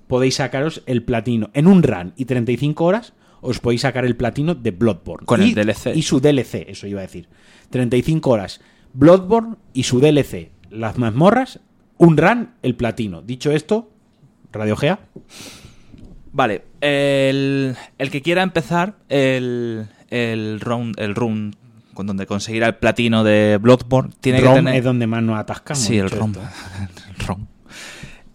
podéis 0.07 0.35
sacaros 0.35 0.83
el 0.85 1.03
platino. 1.03 1.49
En 1.53 1.67
un 1.67 1.83
run 1.83 2.13
y 2.17 2.25
35 2.25 2.83
horas 2.83 3.13
os 3.41 3.59
podéis 3.59 3.81
sacar 3.81 4.05
el 4.05 4.15
platino 4.15 4.53
de 4.55 4.71
Bloodborne. 4.71 5.25
Con 5.25 5.41
el 5.41 5.49
Y- 5.49 5.53
DLC. 5.53 5.95
Y 5.95 6.01
su 6.03 6.19
DLC, 6.19 6.65
eso 6.69 6.85
iba 6.87 6.99
a 6.99 7.03
decir. 7.03 7.27
35 7.69 8.29
horas. 8.29 8.61
Bloodborne 8.93 9.55
y 9.73 9.83
su 9.83 9.99
DLC. 9.99 10.51
Las 10.69 10.97
mazmorras, 10.97 11.59
un 11.97 12.17
run, 12.17 12.51
el 12.61 12.75
platino. 12.75 13.21
Dicho 13.21 13.51
esto, 13.51 13.89
Radio 14.51 14.75
Gea. 14.75 14.99
Vale, 16.33 16.63
el, 16.81 17.75
el 17.97 18.09
que 18.11 18.21
quiera 18.21 18.41
empezar 18.43 18.95
el, 19.09 19.87
el 20.09 20.59
round, 20.61 20.97
el 20.99 21.13
run 21.15 21.55
con 21.93 22.07
donde 22.07 22.25
conseguirá 22.25 22.67
el 22.67 22.75
platino 22.75 23.23
de 23.25 23.57
Bloodborne 23.61 24.13
tiene 24.21 24.39
ROM 24.39 24.53
que 24.53 24.59
tener 24.61 24.75
es 24.75 24.83
donde 24.85 25.07
más 25.07 25.21
nos 25.23 25.37
atascamos. 25.37 25.83
Sí, 25.83 25.97
el 25.97 26.09
ROM. 26.09 26.33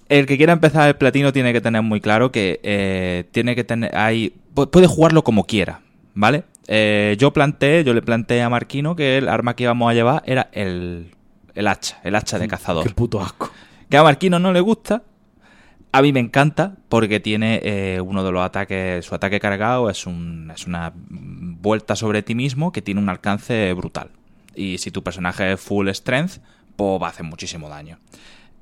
El 0.08 0.26
que 0.26 0.36
quiera 0.36 0.52
empezar 0.52 0.88
el 0.88 0.96
platino 0.96 1.32
tiene 1.32 1.52
que 1.52 1.60
tener 1.60 1.82
muy 1.82 2.00
claro 2.00 2.30
que 2.30 2.60
eh, 2.62 3.24
tiene 3.32 3.54
que 3.56 3.64
tener. 3.64 3.94
Hay, 3.96 4.34
pu- 4.54 4.70
puede 4.70 4.86
jugarlo 4.86 5.24
como 5.24 5.44
quiera, 5.44 5.80
¿vale? 6.14 6.44
Eh, 6.68 7.16
yo 7.18 7.32
planteé, 7.32 7.82
yo 7.84 7.92
le 7.94 8.02
planteé 8.02 8.42
a 8.42 8.48
Marquino 8.48 8.94
que 8.96 9.18
el 9.18 9.28
arma 9.28 9.54
que 9.56 9.64
íbamos 9.64 9.90
a 9.90 9.94
llevar 9.94 10.22
era 10.26 10.48
el, 10.52 11.12
el 11.54 11.66
hacha, 11.68 11.98
el 12.04 12.14
hacha 12.14 12.38
de 12.38 12.46
cazador. 12.48 12.84
Qué 12.86 12.90
puto 12.90 13.20
asco. 13.20 13.50
Que 13.88 13.96
a 13.96 14.02
Marquino 14.02 14.38
no 14.38 14.52
le 14.52 14.60
gusta. 14.60 15.02
A 15.92 16.02
mí 16.02 16.12
me 16.12 16.20
encanta 16.20 16.74
porque 16.88 17.20
tiene 17.20 17.60
eh, 17.64 18.00
uno 18.00 18.22
de 18.22 18.30
los 18.30 18.42
ataques, 18.44 19.04
su 19.04 19.14
ataque 19.14 19.40
cargado 19.40 19.88
es, 19.88 20.06
un, 20.06 20.52
es 20.54 20.66
una 20.66 20.92
vuelta 20.94 21.96
sobre 21.96 22.22
ti 22.22 22.34
mismo 22.34 22.70
que 22.70 22.82
tiene 22.82 23.00
un 23.00 23.08
alcance 23.08 23.72
brutal. 23.72 24.10
Y 24.54 24.78
si 24.78 24.90
tu 24.90 25.02
personaje 25.02 25.52
es 25.52 25.60
full 25.60 25.88
strength, 25.88 26.38
pues 26.76 27.02
va 27.02 27.06
a 27.06 27.10
hacer 27.10 27.24
muchísimo 27.24 27.68
daño. 27.68 27.98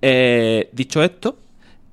Eh, 0.07 0.69
dicho 0.73 1.03
esto, 1.03 1.39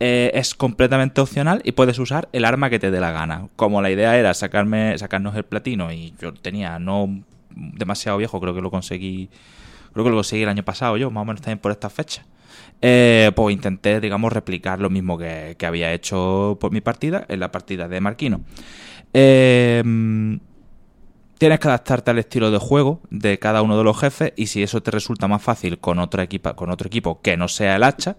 eh, 0.02 0.32
es 0.34 0.54
completamente 0.54 1.22
opcional 1.22 1.62
y 1.64 1.72
puedes 1.72 1.98
usar 1.98 2.28
el 2.34 2.44
arma 2.44 2.70
que 2.70 2.78
te 2.78 2.92
dé 2.92 3.00
la 3.00 3.12
gana. 3.12 3.48
Como 3.56 3.82
la 3.82 3.90
idea 3.90 4.18
era 4.18 4.34
sacarme, 4.34 4.98
sacarnos 4.98 5.34
el 5.38 5.46
platino 5.46 5.94
y 5.94 6.14
yo 6.20 6.34
tenía 6.34 6.78
no 6.78 7.24
demasiado 7.56 8.18
viejo, 8.18 8.42
creo 8.42 8.54
que 8.54 8.60
lo 8.60 8.70
conseguí, 8.70 9.30
creo 9.94 10.04
que 10.04 10.10
lo 10.10 10.18
conseguí 10.18 10.44
el 10.44 10.50
año 10.50 10.64
pasado 10.64 10.98
yo, 10.98 11.10
más 11.10 11.22
o 11.22 11.26
menos 11.26 11.40
también 11.40 11.60
por 11.60 11.72
esta 11.72 11.90
fecha. 11.90 12.26
Eh, 12.82 13.32
pues 13.34 13.54
intenté, 13.54 14.02
digamos, 14.02 14.34
replicar 14.34 14.80
lo 14.82 14.90
mismo 14.90 15.18
que, 15.18 15.56
que 15.58 15.66
había 15.66 15.94
hecho 15.94 16.58
por 16.60 16.74
mi 16.74 16.82
partida 16.82 17.24
en 17.30 17.40
la 17.40 17.50
partida 17.50 17.88
de 17.88 18.02
Marquino. 18.02 18.42
Eh, 19.14 19.82
tienes 21.42 21.60
que 21.60 21.70
adaptarte 21.70 22.12
al 22.12 22.20
estilo 22.20 22.52
de 22.52 22.60
juego 22.60 23.02
de 23.10 23.40
cada 23.40 23.64
uno 23.64 23.76
de 23.76 23.84
los 23.84 24.00
jefes 24.00 24.32
y 24.36 24.46
si 24.46 24.62
eso 24.62 24.84
te 24.84 24.92
resulta 24.92 25.28
más 25.28 25.42
fácil 25.42 25.80
con 25.80 25.98
con 25.98 26.70
otro 26.70 26.88
equipo 26.88 27.20
que 27.24 27.36
no 27.36 27.48
sea 27.48 27.78
el 27.78 27.84
hacha, 27.84 28.16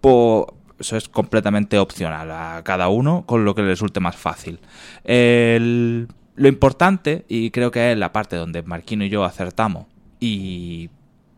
pues 0.00 0.44
eso 0.78 0.96
es 0.96 1.08
completamente 1.08 1.80
opcional 1.80 2.30
a 2.30 2.62
cada 2.62 2.86
uno 2.86 3.24
con 3.26 3.44
lo 3.44 3.56
que 3.56 3.62
le 3.62 3.70
resulte 3.70 3.98
más 3.98 4.14
fácil. 4.14 4.60
Lo 5.04 6.48
importante, 6.48 7.24
y 7.26 7.50
creo 7.50 7.72
que 7.72 7.90
es 7.90 7.98
la 7.98 8.12
parte 8.12 8.36
donde 8.36 8.62
Marquino 8.62 9.04
y 9.04 9.08
yo 9.08 9.24
acertamos, 9.24 9.86
y 10.20 10.90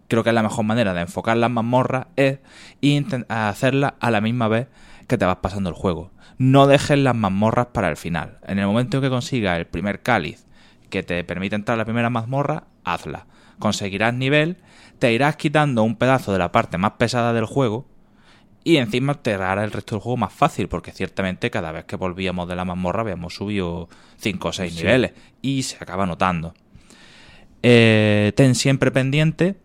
creo 0.08 0.22
que 0.22 0.28
es 0.28 0.34
la 0.34 0.42
mejor 0.42 0.66
manera 0.66 0.92
de 0.92 1.00
enfocar 1.00 1.38
las 1.38 1.50
mazmorras, 1.50 2.08
es 2.16 2.40
hacerlas 3.30 3.94
a 4.00 4.10
la 4.10 4.20
misma 4.20 4.48
vez 4.48 4.68
que 5.08 5.16
te 5.16 5.24
vas 5.24 5.36
pasando 5.36 5.70
el 5.70 5.76
juego. 5.76 6.10
No 6.36 6.66
dejes 6.66 6.98
las 6.98 7.16
mazmorras 7.16 7.68
para 7.68 7.88
el 7.88 7.96
final. 7.96 8.36
En 8.46 8.58
el 8.58 8.66
momento 8.66 9.00
que 9.00 9.08
consigas 9.08 9.58
el 9.58 9.66
primer 9.66 10.02
cáliz 10.02 10.44
que 10.92 11.02
te 11.02 11.25
permite 11.25 11.56
entrar 11.56 11.75
a 11.75 11.78
la 11.78 11.84
primera 11.87 12.11
mazmorra, 12.11 12.64
hazla. 12.84 13.26
Conseguirás 13.58 14.12
nivel, 14.12 14.58
te 14.99 15.11
irás 15.12 15.37
quitando 15.37 15.82
un 15.82 15.96
pedazo 15.96 16.32
de 16.34 16.38
la 16.38 16.52
parte 16.52 16.76
más 16.76 16.92
pesada 16.92 17.32
del 17.32 17.46
juego 17.46 17.87
y 18.62 18.76
encima 18.76 19.14
te 19.14 19.32
hará 19.32 19.64
el 19.64 19.72
resto 19.72 19.94
del 19.96 20.02
juego 20.02 20.18
más 20.18 20.32
fácil, 20.34 20.68
porque 20.68 20.92
ciertamente 20.92 21.50
cada 21.50 21.72
vez 21.72 21.87
que 21.87 21.96
volvíamos 21.96 22.46
de 22.46 22.56
la 22.56 22.66
mazmorra 22.66 23.00
habíamos 23.00 23.34
subido 23.34 23.88
5 24.18 24.49
o 24.49 24.52
6 24.52 24.75
niveles 24.76 25.12
y 25.40 25.62
se 25.62 25.76
acaba 25.80 26.04
notando. 26.04 26.52
Eh, 27.62 28.32
ten 28.37 28.54
siempre 28.54 28.90
pendiente, 28.90 29.56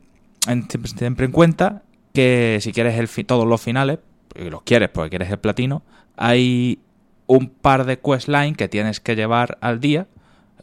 en- 0.48 0.68
siempre 0.86 1.26
en 1.26 1.32
cuenta 1.32 1.84
que 2.14 2.60
si 2.62 2.72
quieres 2.72 2.98
el 2.98 3.26
todos 3.26 3.46
los 3.46 3.62
finales, 3.62 4.00
y 4.36 4.50
los 4.50 4.62
quieres 4.64 4.90
porque 4.90 5.10
quieres 5.10 5.30
el 5.32 5.40
platino, 5.40 5.84
hay 6.16 6.80
un 7.26 7.50
par 7.50 7.86
de 7.86 8.00
questline 8.00 8.56
que 8.56 8.70
tienes 8.70 9.00
que 9.00 9.16
llevar 9.16 9.58
al 9.62 9.80
día, 9.80 10.08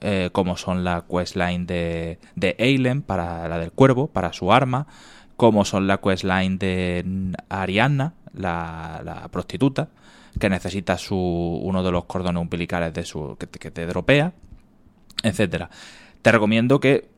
eh, 0.01 0.31
como 0.33 0.57
son 0.57 0.85
la 0.85 1.05
questline 1.11 1.67
de, 1.67 2.19
de 2.37 2.57
Eilen 2.59 3.03
para 3.03 3.49
la 3.49 3.59
del 3.59 3.73
cuervo, 3.73 4.09
para 4.09 4.33
su 4.33 4.53
arma, 4.53 4.87
como 5.37 5.65
son 5.65 5.87
la 5.87 5.99
questline 5.99 6.59
de 6.59 7.33
Arianna, 7.49 8.15
la, 8.35 9.01
la 9.05 9.29
prostituta, 9.29 9.89
que 10.39 10.49
necesita 10.51 10.99
su, 10.99 11.17
uno 11.17 11.83
de 11.83 11.93
los 11.93 12.05
cordones 12.07 12.41
umbilicales 12.43 12.93
de 12.93 13.05
su, 13.05 13.37
que, 13.39 13.47
te- 13.47 13.59
que 13.59 13.71
te 13.71 13.87
dropea, 13.87 14.33
etcétera. 15.23 15.71
Te 16.23 16.33
recomiendo 16.33 16.81
que 16.81 17.09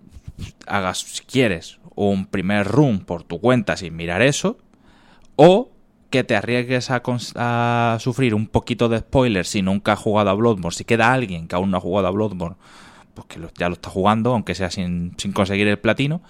hagas, 0.66 0.98
si 0.98 1.24
quieres, 1.24 1.78
un 1.94 2.26
primer 2.26 2.66
run 2.66 3.00
por 3.00 3.22
tu 3.22 3.40
cuenta 3.40 3.76
sin 3.76 3.96
mirar 3.96 4.20
eso, 4.22 4.58
o 5.36 5.70
que 6.10 6.24
te 6.24 6.36
arriesgues 6.36 6.90
a, 6.90 7.96
sufrir 8.00 8.34
un 8.34 8.46
poquito 8.46 8.88
de 8.88 9.00
spoiler 9.00 9.44
si 9.46 9.62
nunca 9.62 9.92
has 9.92 9.98
jugado 9.98 10.30
a 10.30 10.34
Bloodborne. 10.34 10.76
Si 10.76 10.84
queda 10.84 11.12
alguien 11.12 11.48
que 11.48 11.56
aún 11.56 11.70
no 11.70 11.78
ha 11.78 11.80
jugado 11.80 12.08
a 12.08 12.10
Bloodborne, 12.10 12.56
pues 13.14 13.26
que 13.26 13.40
ya 13.58 13.68
lo 13.68 13.74
está 13.74 13.90
jugando, 13.90 14.32
aunque 14.32 14.54
sea 14.54 14.70
sin, 14.70 15.14
conseguir 15.32 15.68
el 15.68 15.78
platino. 15.78 16.22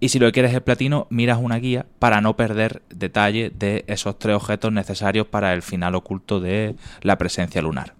Y 0.00 0.08
si 0.08 0.18
lo 0.18 0.26
que 0.26 0.32
quieres 0.32 0.50
es 0.50 0.56
el 0.56 0.62
platino, 0.62 1.06
miras 1.10 1.38
una 1.40 1.56
guía 1.56 1.86
para 1.98 2.20
no 2.20 2.36
perder 2.36 2.82
detalle 2.90 3.50
de 3.50 3.84
esos 3.86 4.18
tres 4.18 4.36
objetos 4.36 4.72
necesarios 4.72 5.26
para 5.26 5.54
el 5.54 5.62
final 5.62 5.94
oculto 5.94 6.40
de 6.40 6.74
la 7.02 7.16
presencia 7.16 7.62
lunar. 7.62 7.94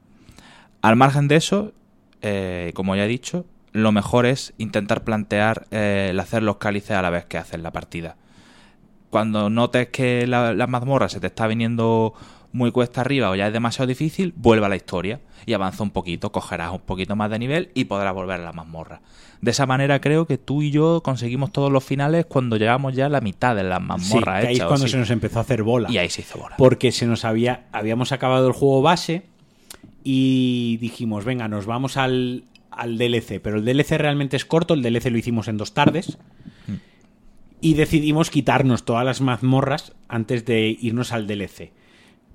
Al 0.82 0.96
margen 0.96 1.28
de 1.28 1.36
eso, 1.36 1.72
eh, 2.20 2.72
como 2.74 2.96
ya 2.96 3.04
he 3.04 3.08
dicho, 3.08 3.46
lo 3.72 3.92
mejor 3.92 4.26
es 4.26 4.54
intentar 4.58 5.04
plantear 5.04 5.66
eh, 5.70 6.08
el 6.10 6.20
hacer 6.20 6.42
los 6.42 6.56
cálices 6.56 6.92
a 6.92 7.02
la 7.02 7.10
vez 7.10 7.24
que 7.24 7.38
haces 7.38 7.60
la 7.60 7.72
partida. 7.72 8.16
Cuando 9.14 9.48
notes 9.48 9.90
que 9.90 10.26
la, 10.26 10.52
la 10.52 10.66
mazmorra 10.66 11.08
se 11.08 11.20
te 11.20 11.28
está 11.28 11.46
viniendo 11.46 12.14
muy 12.50 12.72
cuesta 12.72 13.00
arriba 13.02 13.30
o 13.30 13.36
ya 13.36 13.46
es 13.46 13.52
demasiado 13.52 13.86
difícil, 13.86 14.34
vuelve 14.36 14.66
a 14.66 14.68
la 14.68 14.74
historia 14.74 15.20
y 15.46 15.52
avanza 15.52 15.84
un 15.84 15.90
poquito, 15.90 16.32
cogerás 16.32 16.72
un 16.72 16.80
poquito 16.80 17.14
más 17.14 17.30
de 17.30 17.38
nivel 17.38 17.70
y 17.74 17.84
podrás 17.84 18.12
volver 18.12 18.40
a 18.40 18.44
la 18.44 18.52
mazmorra. 18.52 19.02
De 19.40 19.52
esa 19.52 19.66
manera 19.66 20.00
creo 20.00 20.26
que 20.26 20.36
tú 20.36 20.62
y 20.62 20.72
yo 20.72 21.00
conseguimos 21.04 21.52
todos 21.52 21.70
los 21.70 21.84
finales 21.84 22.26
cuando 22.26 22.56
llegamos 22.56 22.96
ya 22.96 23.06
a 23.06 23.08
la 23.08 23.20
mitad 23.20 23.54
de 23.54 23.62
la 23.62 23.76
Sí, 23.78 23.84
mazmorra 23.84 24.40
que 24.40 24.46
ahí 24.48 24.54
es 24.56 24.64
cuando 24.64 24.86
sí. 24.86 24.90
se 24.94 24.98
nos 24.98 25.10
empezó 25.10 25.38
a 25.38 25.42
hacer 25.42 25.62
bola. 25.62 25.88
Y 25.92 25.98
ahí 25.98 26.10
se 26.10 26.22
hizo 26.22 26.36
bola. 26.40 26.56
Porque 26.56 26.90
se 26.90 27.06
nos 27.06 27.24
había. 27.24 27.66
Habíamos 27.70 28.10
acabado 28.10 28.48
el 28.48 28.52
juego 28.52 28.82
base 28.82 29.22
y 30.02 30.76
dijimos, 30.80 31.24
venga, 31.24 31.46
nos 31.46 31.66
vamos 31.66 31.96
al, 31.96 32.42
al 32.72 32.98
DLC. 32.98 33.40
Pero 33.40 33.58
el 33.58 33.64
DLC 33.64 33.92
realmente 33.96 34.36
es 34.36 34.44
corto, 34.44 34.74
el 34.74 34.82
DLC 34.82 35.06
lo 35.12 35.18
hicimos 35.18 35.46
en 35.46 35.56
dos 35.56 35.72
tardes. 35.72 36.18
Y 37.64 37.72
decidimos 37.72 38.28
quitarnos 38.28 38.84
todas 38.84 39.06
las 39.06 39.22
mazmorras 39.22 39.94
antes 40.06 40.44
de 40.44 40.76
irnos 40.82 41.12
al 41.12 41.26
DLC. 41.26 41.72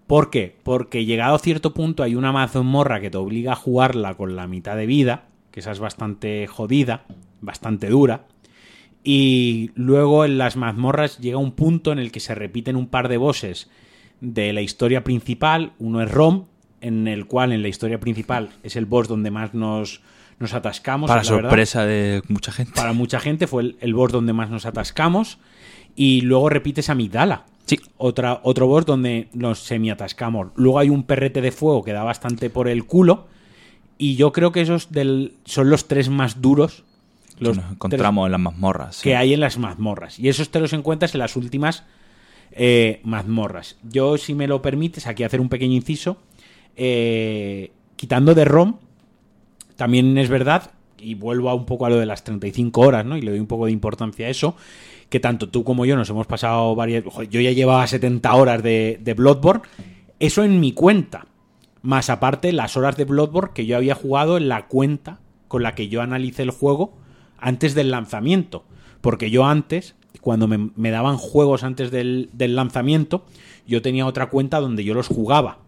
¿Por 0.07 0.31
qué? 0.31 0.57
Porque 0.63 1.05
llegado 1.05 1.35
a 1.35 1.39
cierto 1.39 1.75
punto 1.75 2.01
hay 2.01 2.15
una 2.15 2.31
mazmorra 2.31 2.99
que 2.99 3.11
te 3.11 3.17
obliga 3.17 3.51
a 3.51 3.55
jugarla 3.55 4.15
con 4.15 4.35
la 4.35 4.47
mitad 4.47 4.75
de 4.75 4.87
vida, 4.87 5.25
que 5.51 5.59
esa 5.59 5.69
es 5.69 5.77
bastante 5.77 6.47
jodida. 6.47 7.05
bastante 7.41 7.89
dura. 7.89 8.25
Y 9.03 9.69
luego 9.75 10.25
en 10.25 10.39
las 10.39 10.57
mazmorras 10.57 11.19
llega 11.19 11.37
un 11.37 11.51
punto 11.51 11.91
en 11.91 11.99
el 11.99 12.11
que 12.11 12.21
se 12.21 12.33
repiten 12.33 12.75
un 12.75 12.87
par 12.87 13.07
de 13.07 13.17
bosses 13.17 13.69
de 14.21 14.51
la 14.51 14.61
historia 14.61 15.03
principal. 15.03 15.73
Uno 15.77 16.01
es 16.01 16.09
Rom, 16.09 16.45
en 16.81 17.07
el 17.07 17.27
cual 17.27 17.53
en 17.53 17.61
la 17.61 17.67
historia 17.67 17.99
principal 17.99 18.49
es 18.63 18.75
el 18.75 18.87
boss 18.87 19.07
donde 19.07 19.29
más 19.29 19.53
nos, 19.53 20.01
nos 20.39 20.53
atascamos. 20.53 21.07
Para 21.07 21.23
la 21.23 21.29
verdad. 21.31 21.49
sorpresa 21.49 21.85
de 21.85 22.21
mucha 22.27 22.51
gente. 22.51 22.73
Para 22.75 22.93
mucha 22.93 23.19
gente 23.19 23.47
fue 23.47 23.63
el, 23.63 23.77
el 23.81 23.93
boss 23.93 24.11
donde 24.11 24.33
más 24.33 24.49
nos 24.49 24.65
atascamos. 24.65 25.37
Y 25.95 26.21
luego 26.21 26.49
repites 26.49 26.89
Amigdala. 26.89 27.45
Sí. 27.65 27.79
Otra, 27.97 28.39
otro 28.43 28.67
boss 28.67 28.85
donde 28.85 29.27
nos 29.33 29.59
semi-atascamos. 29.59 30.47
Luego 30.55 30.79
hay 30.79 30.89
un 30.89 31.03
perrete 31.03 31.41
de 31.41 31.51
fuego 31.51 31.83
que 31.83 31.93
da 31.93 32.03
bastante 32.03 32.49
por 32.49 32.67
el 32.67 32.85
culo. 32.85 33.27
Y 33.97 34.15
yo 34.15 34.31
creo 34.31 34.51
que 34.51 34.61
esos 34.61 34.91
del, 34.91 35.35
son 35.45 35.69
los 35.69 35.87
tres 35.87 36.09
más 36.09 36.41
duros. 36.41 36.83
Los 37.37 37.55
Los 37.55 37.57
nos 37.65 37.71
encontramos 37.73 38.25
en 38.27 38.31
las 38.31 38.41
mazmorras. 38.41 38.95
sí. 38.95 39.03
que 39.03 39.15
hay 39.15 39.33
en 39.33 39.39
las 39.41 39.57
mazmorras. 39.57 40.19
Y 40.19 40.29
esos 40.29 40.49
te 40.49 40.59
los 40.59 40.73
encuentras 40.73 41.13
en 41.15 41.19
las 41.19 41.35
últimas 41.35 41.83
eh, 42.51 43.01
mazmorras. 43.03 43.77
Yo, 43.83 44.17
si 44.17 44.33
me 44.33 44.47
lo 44.47 44.61
permites, 44.61 45.05
aquí 45.07 45.23
hacer 45.23 45.39
un 45.41 45.49
pequeño 45.49 45.73
inciso. 45.75 46.17
eh, 46.75 47.71
quitando 47.97 48.33
de 48.33 48.45
ROM, 48.45 48.75
también 49.79 50.17
es 50.17 50.27
verdad, 50.27 50.71
y 50.97 51.15
vuelvo 51.15 51.49
a 51.49 51.55
un 51.55 51.65
poco 51.65 51.85
a 51.85 51.89
lo 51.89 51.97
de 51.97 52.05
las 52.05 52.25
35 52.25 52.81
horas, 52.81 53.05
¿no? 53.05 53.15
Y 53.15 53.21
le 53.21 53.31
doy 53.31 53.39
un 53.39 53.47
poco 53.47 53.67
de 53.67 53.71
importancia 53.71 54.27
a 54.27 54.29
eso, 54.29 54.57
que 55.07 55.21
tanto 55.21 55.47
tú 55.47 55.63
como 55.63 55.85
yo 55.85 55.95
nos 55.95 56.09
hemos 56.09 56.27
pasado 56.27 56.75
varias... 56.75 57.05
yo 57.29 57.39
ya 57.39 57.53
llevaba 57.53 57.87
70 57.87 58.33
horas 58.35 58.61
de, 58.61 58.99
de 59.01 59.13
Bloodborne, 59.13 59.61
eso 60.19 60.43
en 60.43 60.59
mi 60.59 60.73
cuenta. 60.73 61.27
Más 61.81 62.09
aparte, 62.09 62.51
las 62.51 62.75
horas 62.75 62.97
de 62.97 63.05
Bloodborne 63.05 63.53
que 63.53 63.65
yo 63.65 63.77
había 63.77 63.95
jugado 63.95 64.35
en 64.35 64.49
la 64.49 64.67
cuenta 64.67 65.21
con 65.47 65.63
la 65.63 65.75
que 65.75 65.87
yo 65.87 66.01
analicé 66.01 66.43
el 66.43 66.51
juego 66.51 66.97
antes 67.37 67.73
del 67.73 67.89
lanzamiento. 67.89 68.65
Porque 68.99 69.31
yo 69.31 69.45
antes, 69.45 69.95
cuando 70.19 70.49
me, 70.49 70.91
daban 70.91 71.15
juegos 71.15 71.63
antes 71.63 71.89
del, 71.89 72.29
del 72.33 72.57
lanzamiento, 72.57 73.23
yo 73.65 73.81
tenía 73.81 74.05
otra 74.05 74.29
cuenta 74.29 74.59
donde 74.59 74.83
yo 74.83 74.93
los 74.93 75.07
jugaba. 75.07 75.59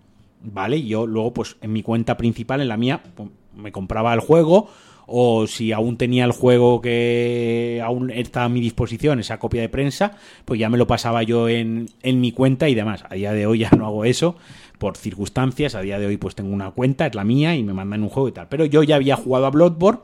¿Vale? 0.44 0.76
Y 0.76 0.88
yo 0.88 1.08
luego, 1.08 1.34
pues 1.34 1.56
en 1.62 1.72
mi 1.72 1.82
cuenta 1.82 2.18
principal, 2.18 2.60
en 2.60 2.68
la 2.68 2.76
mía, 2.76 3.04
me 3.56 3.72
compraba 3.72 4.14
el 4.14 4.20
juego. 4.20 4.70
O 5.14 5.46
si 5.46 5.74
aún 5.74 5.98
tenía 5.98 6.24
el 6.24 6.32
juego 6.32 6.80
que 6.80 7.82
aún 7.84 8.12
está 8.12 8.46
a 8.46 8.50
mi 8.50 8.62
disposición, 8.62 9.20
esa 9.20 9.40
copia 9.40 9.62
de 9.62 9.68
prensa, 9.68 10.14
pues 10.46 10.60
ya 10.60 10.70
me 10.70 10.78
lo 10.78 10.88
pasaba 10.88 11.22
yo 11.24 11.50
en, 11.50 11.90
en 12.02 12.22
mi 12.22 12.32
cuenta 12.32 12.70
y 12.70 12.76
demás. 12.76 13.04
A 13.10 13.16
día 13.16 13.34
de 13.34 13.46
hoy 13.46 13.60
ya 13.60 13.72
no 13.72 13.86
hago 13.86 14.06
eso 14.06 14.38
por 14.78 14.96
circunstancias. 14.96 15.76
A 15.76 15.82
día 15.82 16.00
de 16.00 16.06
hoy 16.06 16.18
pues 16.18 16.36
tengo 16.36 16.54
una 16.54 16.72
cuenta, 16.72 17.08
es 17.08 17.16
la 17.16 17.24
mía 17.24 17.56
y 17.56 17.64
me 17.64 17.74
mandan 17.74 18.04
un 18.04 18.10
juego 18.10 18.30
y 18.30 18.32
tal. 18.32 18.48
Pero 18.48 18.66
yo 18.66 18.84
ya 18.84 18.96
había 18.96 19.16
jugado 19.16 19.48
a 19.48 19.52
Bloodborne 19.52 20.00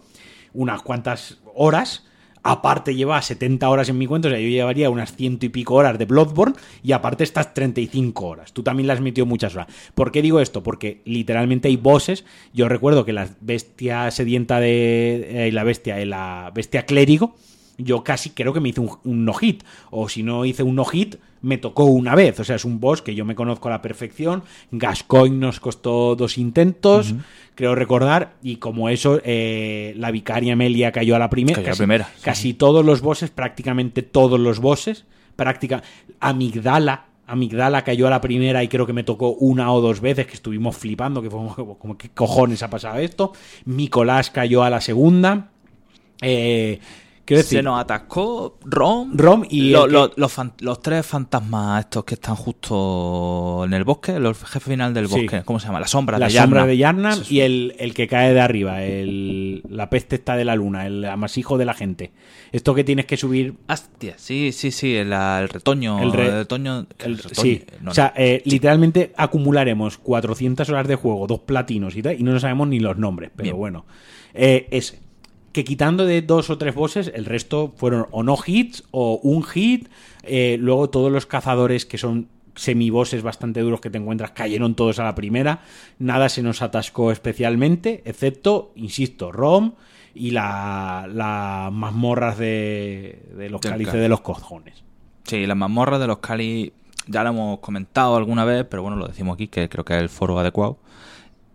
unas 0.54 0.82
cuantas 0.82 1.40
horas. 1.56 2.07
Aparte 2.50 2.96
llevaba 2.96 3.22
70 3.22 3.70
horas 3.70 3.90
en 3.90 3.98
mi 3.98 4.08
cuenta, 4.08 4.30
o 4.30 4.32
sea, 4.32 4.40
yo 4.40 4.48
llevaría 4.48 4.90
unas 4.90 5.14
ciento 5.14 5.46
y 5.46 5.50
pico 5.50 5.76
horas 5.76 5.98
de 6.00 6.06
Bloodborne 6.06 6.56
y 6.82 6.94
aparte 6.94 7.26
estas 7.26 7.54
35 7.54 8.26
horas. 8.26 8.54
Tú 8.54 8.64
también 8.64 8.88
las 8.88 9.00
has 9.00 9.04
metido 9.04 9.26
muchas 9.26 9.54
horas. 9.54 9.68
¿Por 9.94 10.14
qué 10.14 10.22
digo 10.22 10.40
esto? 10.40 10.64
Porque 10.64 11.02
literalmente 11.04 11.68
hay 11.68 11.76
bosses. 11.76 12.24
Yo 12.54 12.70
recuerdo 12.70 13.04
que 13.04 13.12
la 13.12 13.28
bestia 13.42 14.10
sedienta 14.12 14.62
de... 14.62 15.48
eh, 15.48 15.52
la 15.52 15.66
bestia, 15.66 16.06
la 16.06 16.52
bestia 16.56 16.86
clérigo, 16.86 17.36
yo 17.78 18.04
casi 18.04 18.32
creo 18.32 18.54
que 18.54 18.60
me 18.60 18.70
hice 18.70 18.82
un, 18.82 18.92
un 19.04 19.26
no-hit. 19.26 19.64
O 19.92 20.10
si 20.10 20.24
no 20.24 20.46
hice 20.46 20.64
un 20.64 20.76
no-hit, 20.76 21.16
me 21.42 21.58
tocó 21.58 21.86
una 21.86 22.16
vez. 22.16 22.40
O 22.40 22.44
sea, 22.44 22.56
es 22.56 22.66
un 22.66 22.80
boss 22.80 23.02
que 23.02 23.16
yo 23.16 23.26
me 23.26 23.36
conozco 23.36 23.68
a 23.68 23.72
la 23.72 23.82
perfección. 23.82 24.44
Gascoigne 24.72 25.38
nos 25.38 25.60
costó 25.60 26.16
dos 26.16 26.38
intentos, 26.38 27.14
creo 27.56 27.76
recordar. 27.76 28.34
Y 28.42 28.58
como 28.58 28.90
eso, 28.90 29.22
eh, 29.24 29.94
la 29.98 30.12
vicaria 30.12 30.54
Amelia 30.54 30.92
cayó 30.92 31.16
a 31.16 31.20
la 31.20 31.30
primera. 31.30 31.56
Cayó 31.56 31.66
a 31.66 31.70
la 31.70 31.72
Casi, 31.72 31.80
primera, 31.80 32.06
sí. 32.16 32.22
casi 32.24 32.54
todos 32.54 32.84
los 32.86 33.02
bosses, 33.02 33.30
prácticamente 33.30 34.02
todos 34.02 34.40
los 34.40 34.60
bosses. 34.60 35.06
Práctica, 35.36 35.84
Amigdala. 36.20 37.06
Amigdala 37.30 37.84
cayó 37.84 38.08
a 38.08 38.10
la 38.10 38.22
primera 38.22 38.64
y 38.64 38.70
creo 38.70 38.86
que 38.88 38.94
me 38.94 39.04
tocó 39.04 39.32
una 39.34 39.72
o 39.74 39.82
dos 39.82 40.00
veces 40.00 40.26
que 40.28 40.34
estuvimos 40.36 40.78
flipando, 40.78 41.22
que 41.22 41.30
fue 41.30 41.40
como, 41.40 41.78
como 41.78 41.98
¿qué 41.98 42.10
cojones 42.10 42.64
ha 42.64 42.70
pasado 42.70 43.00
esto? 43.00 43.34
Nicolás 43.66 44.32
cayó 44.32 44.64
a 44.64 44.70
la 44.70 44.80
segunda. 44.80 45.50
Eh, 46.22 46.80
quiero 47.28 47.44
decir, 47.44 47.60
Se 47.60 47.64
nos 47.64 47.80
atascó 47.80 48.58
Rom. 48.66 49.12
Rom 49.16 49.44
y 49.50 49.70
lo- 49.70 49.86
lo- 49.86 50.12
los, 50.16 50.32
fan- 50.34 50.54
los 50.62 50.82
tres 50.82 51.06
fantasmas 51.06 51.82
estos 51.82 52.04
que 52.06 52.16
están 52.16 52.36
justo 52.36 53.64
en 53.66 53.74
el 53.74 53.84
bosque, 53.84 54.14
el 54.14 54.34
jefe 54.34 54.60
final 54.72 54.94
del 54.94 55.08
Sí. 55.08 55.22
bosque, 55.22 55.44
¿cómo 55.44 55.60
se 55.60 55.68
llama? 55.68 55.80
La 55.80 55.88
sombra 55.88 56.18
la 56.18 56.28
de 56.28 56.34
Yarna. 56.34 56.46
sombra 56.46 56.66
de 56.66 56.78
Yarnam 56.78 57.20
y 57.30 57.40
el, 57.42 57.76
el 57.80 57.94
que 57.94 58.08
cae 58.08 58.34
de 58.34 58.40
arriba, 58.40 58.84
el, 58.84 59.62
la 59.70 59.90
peste 59.90 60.16
está 60.16 60.36
de 60.36 60.46
la 60.46 60.56
luna, 60.56 60.88
el 60.88 61.04
amasijo 61.06 61.58
de 61.58 61.66
la 61.66 61.74
gente. 61.74 62.12
Esto 62.52 62.74
que 62.74 62.84
tienes 62.84 63.06
que 63.06 63.18
subir 63.18 63.56
Hostia, 63.70 64.16
sí, 64.18 64.52
sí, 64.54 64.72
sí, 64.72 64.96
el, 64.96 65.12
el 65.14 65.50
retoño. 65.50 65.98
El 66.00 66.06
El, 66.06 66.14
re- 66.14 66.32
retoño. 66.40 66.80
El- 66.80 66.88
el 67.00 67.18
retoño, 67.18 67.36
sí, 67.44 67.64
no, 67.82 67.92
o 67.92 67.94
sea, 67.94 68.14
eh, 68.16 68.42
literalmente 68.46 69.12
acumularemos 69.18 69.98
400 69.98 70.70
horas 70.70 70.88
de 70.88 70.96
juego, 70.96 71.28
dos 71.28 71.40
platinos 71.42 71.96
y 71.96 72.02
tal, 72.02 72.20
y 72.20 72.24
no 72.24 72.32
nos 72.32 72.42
sabemos 72.42 72.68
ni 72.68 72.80
los 72.80 72.98
nombres, 72.98 73.32
pero 73.36 73.44
Bien. 73.44 73.58
bueno. 73.58 73.86
Eh, 74.34 74.68
ese. 74.72 75.00
Que 75.58 75.66
quitando 75.66 76.06
de 76.06 76.22
dos 76.22 76.52
o 76.52 76.60
tres 76.60 76.76
bosses, 76.76 77.12
el 77.16 77.26
resto 77.26 77.74
fueron 77.78 78.06
o 78.12 78.22
no 78.22 78.38
hits 78.46 78.84
o 78.92 79.20
un 79.24 79.44
hit. 79.44 79.90
eh, 80.22 80.56
luego 80.60 80.92
todos 80.92 81.12
los 81.12 81.26
cazadores 81.26 81.88
que 81.88 81.98
son 81.98 82.28
semibosses 82.54 83.24
bastante 83.24 83.62
duros 83.62 83.82
que 83.82 83.90
te 83.90 83.98
encuentras 83.98 84.30
cayeron 84.30 84.76
todos 84.76 85.00
a 85.00 85.04
la 85.04 85.16
primera. 85.16 85.62
Nada 85.98 86.30
se 86.30 86.44
nos 86.44 86.62
atascó 86.62 87.12
especialmente, 87.12 88.04
excepto, 88.06 88.72
insisto, 88.76 89.32
Rom 89.32 89.72
y 90.14 90.30
la, 90.30 91.10
las 91.12 91.74
mazmorras 91.74 92.38
de, 92.38 93.24
de 93.36 93.50
los 93.50 93.60
cálices 93.60 93.96
de 93.96 94.10
los 94.10 94.22
cojones. 94.22 94.84
Sí, 95.24 95.48
las 95.48 95.58
mazmorras 95.58 96.00
de 96.00 96.06
los 96.06 96.20
Cali 96.20 96.72
ya 97.08 97.24
lo 97.24 97.30
hemos 97.32 97.60
comentado 97.62 98.16
alguna 98.16 98.46
vez, 98.46 98.64
pero 98.70 98.84
bueno, 98.84 98.96
lo 98.96 99.08
decimos 99.08 99.34
aquí, 99.34 99.48
que 99.48 99.68
creo 99.70 99.84
que 99.84 99.96
es 99.96 100.04
el 100.04 100.10
foro 100.10 100.38
adecuado. 100.38 100.78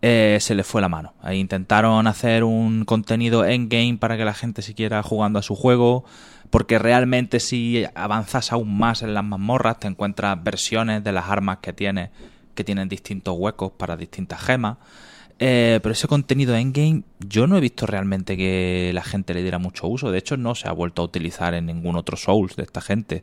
Eh, 0.04 0.38
se 0.40 0.56
les 0.56 0.66
fue 0.66 0.80
la 0.80 0.88
mano. 0.88 1.14
Ahí 1.22 1.38
intentaron 1.38 2.08
hacer 2.08 2.42
un 2.42 2.84
contenido 2.84 3.44
endgame 3.44 3.98
para 3.98 4.16
que 4.16 4.24
la 4.24 4.34
gente 4.34 4.60
siguiera 4.60 5.02
jugando 5.02 5.38
a 5.38 5.42
su 5.42 5.54
juego, 5.54 6.04
porque 6.50 6.80
realmente 6.80 7.38
si 7.38 7.84
avanzas 7.94 8.52
aún 8.52 8.76
más 8.76 9.02
en 9.02 9.14
las 9.14 9.24
mazmorras, 9.24 9.78
te 9.78 9.86
encuentras 9.86 10.42
versiones 10.42 11.04
de 11.04 11.12
las 11.12 11.28
armas 11.28 11.58
que 11.58 11.72
tienes 11.72 12.10
que 12.54 12.64
tienen 12.64 12.88
distintos 12.88 13.34
huecos 13.38 13.72
para 13.72 13.96
distintas 13.96 14.42
gemas. 14.42 14.76
Eh, 15.38 15.80
pero 15.82 15.92
ese 15.92 16.06
contenido 16.06 16.54
endgame 16.54 17.02
yo 17.18 17.46
no 17.46 17.56
he 17.56 17.60
visto 17.60 17.86
realmente 17.86 18.36
que 18.36 18.90
la 18.94 19.02
gente 19.02 19.34
le 19.34 19.42
diera 19.42 19.58
mucho 19.58 19.86
uso. 19.86 20.10
De 20.10 20.18
hecho, 20.18 20.36
no 20.36 20.54
se 20.54 20.68
ha 20.68 20.72
vuelto 20.72 21.02
a 21.02 21.04
utilizar 21.04 21.54
en 21.54 21.66
ningún 21.66 21.96
otro 21.96 22.16
Souls 22.16 22.54
de 22.56 22.62
esta 22.64 22.80
gente. 22.80 23.22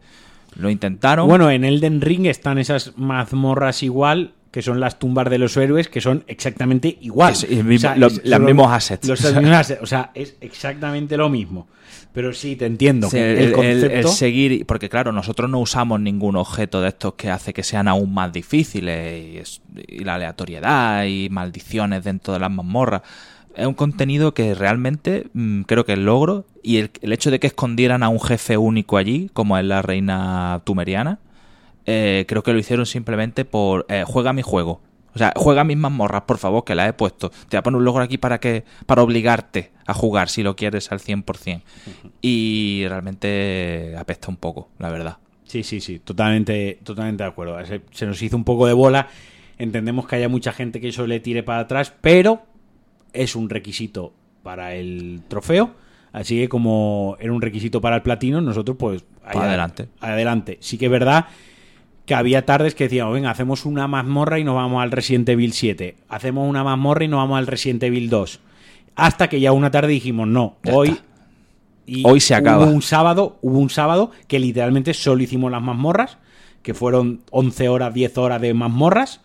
Lo 0.55 0.69
intentaron. 0.69 1.27
Bueno, 1.27 1.51
en 1.51 1.63
Elden 1.63 2.01
Ring 2.01 2.25
están 2.25 2.57
esas 2.57 2.97
mazmorras 2.97 3.83
igual, 3.83 4.33
que 4.51 4.61
son 4.61 4.79
las 4.79 4.97
tumbas 4.99 5.29
de 5.29 5.37
los 5.37 5.55
héroes, 5.57 5.89
que 5.89 6.01
son 6.01 6.23
exactamente 6.27 6.97
igual. 7.01 7.33
Es 7.33 7.43
el 7.43 7.63
mismo- 7.63 7.93
lo- 7.95 8.07
es- 8.07 8.21
los 8.25 8.39
mismos 8.39 8.71
assets. 8.71 9.07
los 9.07 9.21
mismos 9.35 9.51
assets, 9.55 9.81
O 9.81 9.85
sea, 9.85 10.11
es 10.13 10.35
exactamente 10.41 11.17
lo 11.17 11.29
mismo. 11.29 11.67
Pero 12.11 12.33
sí, 12.33 12.55
te 12.55 12.65
entiendo. 12.65 13.07
Sí, 13.09 13.17
el, 13.17 13.51
concepto... 13.51 13.95
el 13.95 14.07
seguir, 14.07 14.65
porque 14.65 14.89
claro, 14.89 15.11
nosotros 15.11 15.47
no 15.49 15.59
usamos 15.59 15.99
ningún 15.99 16.35
objeto 16.35 16.81
de 16.81 16.89
estos 16.89 17.13
que 17.13 17.29
hace 17.29 17.53
que 17.53 17.61
sean 17.61 17.87
aún 17.87 18.11
más 18.13 18.33
difíciles 18.33 19.23
y, 19.33 19.37
es- 19.37 19.61
y 19.87 20.03
la 20.03 20.15
aleatoriedad 20.15 21.05
y 21.05 21.29
maldiciones 21.29 22.03
dentro 22.03 22.33
de 22.33 22.39
las 22.39 22.49
mazmorras. 22.51 23.03
Es 23.55 23.65
un 23.67 23.73
contenido 23.75 24.33
que 24.33 24.55
realmente 24.55 25.27
mm, 25.33 25.61
creo 25.63 25.85
que 25.85 25.93
es 25.93 25.99
logro 25.99 26.45
y 26.63 26.77
el, 26.77 26.89
el 27.01 27.13
hecho 27.13 27.29
de 27.29 27.39
que 27.39 27.47
escondieran 27.47 28.01
a 28.03 28.09
un 28.09 28.19
jefe 28.21 28.57
único 28.57 28.97
allí, 28.97 29.29
como 29.33 29.57
es 29.57 29.65
la 29.65 29.81
reina 29.81 30.61
tumeriana, 30.63 31.19
eh, 31.85 32.25
creo 32.27 32.43
que 32.43 32.53
lo 32.53 32.59
hicieron 32.59 32.85
simplemente 32.85 33.45
por 33.45 33.85
eh, 33.89 34.03
juega 34.05 34.33
mi 34.33 34.41
juego. 34.41 34.81
O 35.13 35.17
sea, 35.17 35.33
juega 35.35 35.63
mis 35.63 35.77
mazmorras, 35.77 36.21
por 36.23 36.37
favor, 36.37 36.63
que 36.63 36.75
las 36.75 36.87
he 36.87 36.93
puesto. 36.93 37.29
Te 37.29 37.57
voy 37.57 37.57
a 37.57 37.63
poner 37.63 37.77
un 37.79 37.85
logro 37.85 38.03
aquí 38.03 38.17
para 38.17 38.39
que 38.39 38.63
para 38.85 39.01
obligarte 39.01 39.71
a 39.85 39.93
jugar 39.93 40.29
si 40.29 40.43
lo 40.43 40.55
quieres 40.55 40.91
al 40.91 40.99
100%. 40.99 41.61
Y 42.21 42.85
realmente 42.87 43.95
apesta 43.97 44.29
un 44.29 44.37
poco, 44.37 44.69
la 44.77 44.89
verdad. 44.89 45.17
Sí, 45.45 45.63
sí, 45.63 45.81
sí, 45.81 45.99
totalmente, 45.99 46.79
totalmente 46.83 47.23
de 47.23 47.29
acuerdo. 47.29 47.65
Se, 47.65 47.81
se 47.91 48.05
nos 48.05 48.21
hizo 48.21 48.37
un 48.37 48.43
poco 48.43 48.67
de 48.67 48.73
bola. 48.73 49.07
Entendemos 49.57 50.07
que 50.07 50.15
haya 50.15 50.29
mucha 50.29 50.53
gente 50.53 50.79
que 50.79 50.89
eso 50.89 51.07
le 51.07 51.19
tire 51.19 51.41
para 51.41 51.61
atrás, 51.61 51.91
pero 52.01 52.43
es 53.11 53.35
un 53.35 53.49
requisito 53.49 54.13
para 54.43 54.75
el 54.75 55.23
trofeo. 55.27 55.71
Así 56.11 56.39
que 56.39 56.49
como 56.49 57.17
era 57.19 57.33
un 57.33 57.41
requisito 57.41 57.81
para 57.81 57.97
el 57.97 58.01
platino, 58.01 58.41
nosotros 58.41 58.77
pues... 58.77 59.03
Pa' 59.21 59.43
adelante. 59.43 59.89
Adelante. 59.99 60.57
Sí 60.61 60.77
que 60.77 60.85
es 60.85 60.91
verdad 60.91 61.27
que 62.09 62.15
había 62.15 62.43
tardes 62.43 62.73
que 62.73 62.85
decíamos, 62.85 63.13
venga, 63.13 63.29
hacemos 63.29 63.67
una 63.67 63.87
mazmorra 63.87 64.39
y 64.39 64.43
nos 64.43 64.55
vamos 64.55 64.81
al 64.81 64.89
Resident 64.89 65.29
Evil 65.29 65.53
7. 65.53 65.95
Hacemos 66.09 66.49
una 66.49 66.63
mazmorra 66.63 67.05
y 67.05 67.07
nos 67.07 67.19
vamos 67.19 67.37
al 67.37 67.45
Resident 67.45 67.83
Evil 67.83 68.09
2. 68.09 68.39
Hasta 68.95 69.29
que 69.29 69.39
ya 69.39 69.51
una 69.51 69.69
tarde 69.69 69.89
dijimos, 69.89 70.27
no, 70.27 70.55
Ya 70.63 70.73
hoy... 70.73 70.89
está. 70.89 71.03
y 71.85 72.01
Hoy 72.07 72.19
se 72.19 72.33
acaba. 72.33 72.65
Hubo 72.65 72.71
un 72.71 72.81
sábado, 72.81 73.37
hubo 73.43 73.59
un 73.59 73.69
sábado 73.69 74.09
que 74.27 74.39
literalmente 74.39 74.95
solo 74.95 75.21
hicimos 75.21 75.51
las 75.51 75.61
mazmorras, 75.61 76.17
que 76.63 76.73
fueron 76.73 77.21
11 77.29 77.69
horas, 77.69 77.93
10 77.93 78.17
horas 78.17 78.41
de 78.41 78.55
mazmorras, 78.55 79.21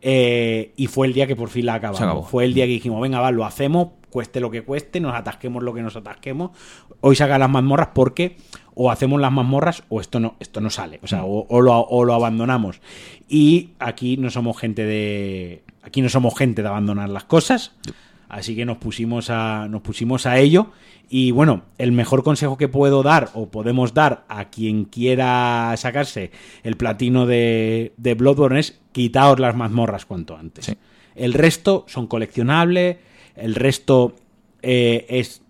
eh, 0.00 0.74
y 0.76 0.86
fue 0.86 1.08
el 1.08 1.14
día 1.14 1.26
que 1.26 1.34
por 1.34 1.48
fin 1.48 1.66
la 1.66 1.74
acabamos. 1.74 2.26
Se. 2.26 2.30
Fue 2.30 2.44
el 2.44 2.54
día 2.54 2.66
que 2.66 2.70
dijimos, 2.70 3.02
venga, 3.02 3.18
va, 3.18 3.32
lo 3.32 3.46
hacemos 3.46 3.88
cueste 4.10 4.40
lo 4.40 4.50
que 4.50 4.62
cueste, 4.62 5.00
nos 5.00 5.14
atasquemos 5.14 5.62
lo 5.62 5.74
que 5.74 5.82
nos 5.82 5.96
atasquemos. 5.96 6.50
Hoy 7.00 7.16
saca 7.16 7.38
las 7.38 7.50
mazmorras 7.50 7.88
porque 7.94 8.36
o 8.80 8.92
hacemos 8.92 9.20
las 9.20 9.32
mazmorras 9.32 9.82
o 9.88 10.00
esto 10.00 10.20
no, 10.20 10.36
esto 10.38 10.60
no 10.60 10.70
sale. 10.70 11.00
O 11.02 11.08
sea, 11.08 11.24
o, 11.24 11.60
lo, 11.60 11.80
o 11.80 12.04
lo 12.04 12.14
abandonamos. 12.14 12.80
Y 13.28 13.70
aquí 13.80 14.16
no 14.16 14.30
somos 14.30 14.56
gente 14.56 14.84
de. 14.84 15.64
Aquí 15.82 16.00
no 16.00 16.08
somos 16.08 16.38
gente 16.38 16.62
de 16.62 16.68
abandonar 16.68 17.08
las 17.08 17.24
cosas. 17.24 17.72
Así 18.28 18.54
que 18.54 18.64
nos 18.64 18.78
pusimos 18.78 19.30
a, 19.30 19.66
nos 19.68 19.82
pusimos 19.82 20.26
a 20.26 20.38
ello. 20.38 20.70
Y 21.08 21.32
bueno, 21.32 21.62
el 21.78 21.90
mejor 21.90 22.22
consejo 22.22 22.56
que 22.56 22.68
puedo 22.68 23.02
dar 23.02 23.30
o 23.34 23.48
podemos 23.48 23.94
dar 23.94 24.24
a 24.28 24.44
quien 24.44 24.84
quiera 24.84 25.74
sacarse 25.76 26.30
el 26.62 26.76
platino 26.76 27.26
de, 27.26 27.94
de 27.96 28.14
Bloodborne 28.14 28.60
es 28.60 28.78
quitaos 28.92 29.40
las 29.40 29.56
mazmorras 29.56 30.06
cuanto 30.06 30.36
antes. 30.36 30.76
El 31.16 31.34
resto 31.34 31.84
son 31.88 32.06
coleccionables, 32.06 32.98
el 33.34 33.56
resto 33.56 34.14
eh, 34.62 35.04
es 35.08 35.42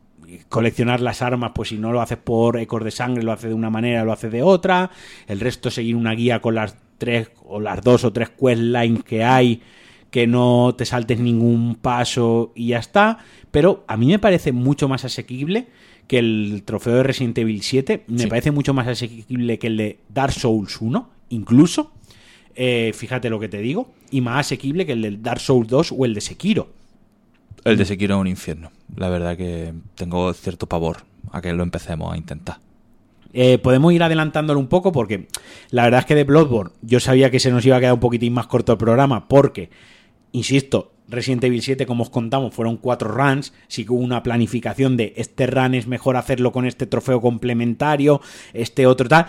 coleccionar 0.49 1.01
las 1.01 1.23
armas, 1.23 1.53
pues 1.55 1.71
si 1.71 1.79
no 1.79 1.93
lo 1.93 2.01
haces 2.01 2.19
por 2.19 2.59
ecos 2.59 2.85
de 2.85 2.91
sangre, 2.91 3.23
lo 3.23 3.33
haces 3.33 3.51
de 3.51 3.55
una 3.55 3.71
manera, 3.71 4.05
lo 4.05 4.13
haces 4.13 4.33
de 4.33 4.43
otra. 4.43 4.91
El 5.27 5.41
resto 5.41 5.71
seguir 5.71 5.97
una 5.97 6.13
guía 6.13 6.41
con 6.41 6.55
las 6.55 6.77
tres 6.99 7.31
o 7.45 7.61
las 7.61 7.83
dos 7.83 8.05
o 8.05 8.13
tres 8.13 8.31
questlines 8.31 9.05
que 9.05 9.25
hay 9.25 9.63
que 10.11 10.27
no 10.27 10.75
te 10.77 10.85
saltes 10.87 11.19
ningún 11.21 11.77
paso 11.77 12.53
y 12.55 12.69
ya 12.69 12.79
está. 12.79 13.19
Pero 13.51 13.85
a 13.89 13.97
mí 13.97 14.07
me 14.07 14.19
parece 14.19 14.53
mucho 14.53 14.89
más 14.89 15.05
asequible 15.05 15.69
que 16.07 16.19
el 16.19 16.63
trofeo 16.65 16.97
de 16.97 17.03
Resident 17.03 17.39
Evil 17.39 17.63
7. 17.63 18.05
Me 18.09 18.27
parece 18.27 18.51
mucho 18.51 18.75
más 18.75 18.89
asequible 18.89 19.59
que 19.59 19.67
el 19.67 19.77
de 19.77 19.99
Dark 20.09 20.33
Souls 20.33 20.81
1, 20.81 21.11
incluso. 21.31 21.93
Eh, 22.55 22.93
fíjate 22.95 23.31
lo 23.31 23.39
que 23.39 23.49
te 23.49 23.59
digo. 23.59 23.91
Y 24.11 24.21
más 24.21 24.47
asequible 24.47 24.87
que 24.87 24.93
el 24.93 25.03
de 25.03 25.17
Dark 25.19 25.41
Souls 25.41 25.69
2 25.69 25.95
o 25.97 26.05
el 26.05 26.15
de 26.15 26.21
Sekiro. 26.21 26.78
El 27.69 27.77
de 27.77 27.85
Sekiro 27.85 28.15
es 28.17 28.21
un 28.21 28.27
infierno. 28.27 28.71
La 28.97 29.09
verdad 29.09 29.37
que 29.37 29.75
tengo 29.95 30.33
cierto 30.33 30.67
pavor 30.67 30.99
a 31.31 31.41
que 31.41 31.53
lo 31.53 31.63
empecemos 31.63 32.13
a 32.13 32.17
intentar. 32.17 32.59
Eh, 33.33 33.59
podemos 33.59 33.93
ir 33.93 34.03
adelantándolo 34.03 34.59
un 34.59 34.69
poco 34.69 34.91
porque 34.91 35.29
la 35.71 35.85
verdad 35.85 36.01
es 36.01 36.07
que 36.07 36.15
de 36.15 36.25
Bloodborne 36.25 36.73
yo 36.81 36.99
sabía 36.99 37.31
que 37.31 37.41
se 37.41 37.51
nos 37.51 37.65
iba 37.67 37.77
a 37.77 37.81
quedar 37.81 37.93
un 37.93 38.01
poquitín 38.01 38.33
más 38.33 38.47
corto 38.47 38.73
el 38.73 38.79
programa 38.79 39.29
porque 39.29 39.69
Insisto, 40.33 40.93
Resident 41.09 41.45
Evil 41.45 41.63
7, 41.63 41.87
como 41.87 42.03
os 42.03 42.11
contamos, 42.11 42.55
fueron 42.55 42.77
cuatro 42.77 43.09
runs. 43.09 43.53
Sí 43.67 43.85
que 43.85 43.93
hubo 43.93 44.03
una 44.03 44.23
planificación 44.23 44.97
de 44.97 45.15
este 45.17 45.47
run 45.47 45.75
es 45.75 45.87
mejor 45.87 46.17
hacerlo 46.17 46.53
con 46.53 46.67
este 46.67 46.87
trofeo 46.87 47.21
complementario, 47.21 48.21
este 48.53 48.87
otro 48.87 49.09
tal. 49.09 49.27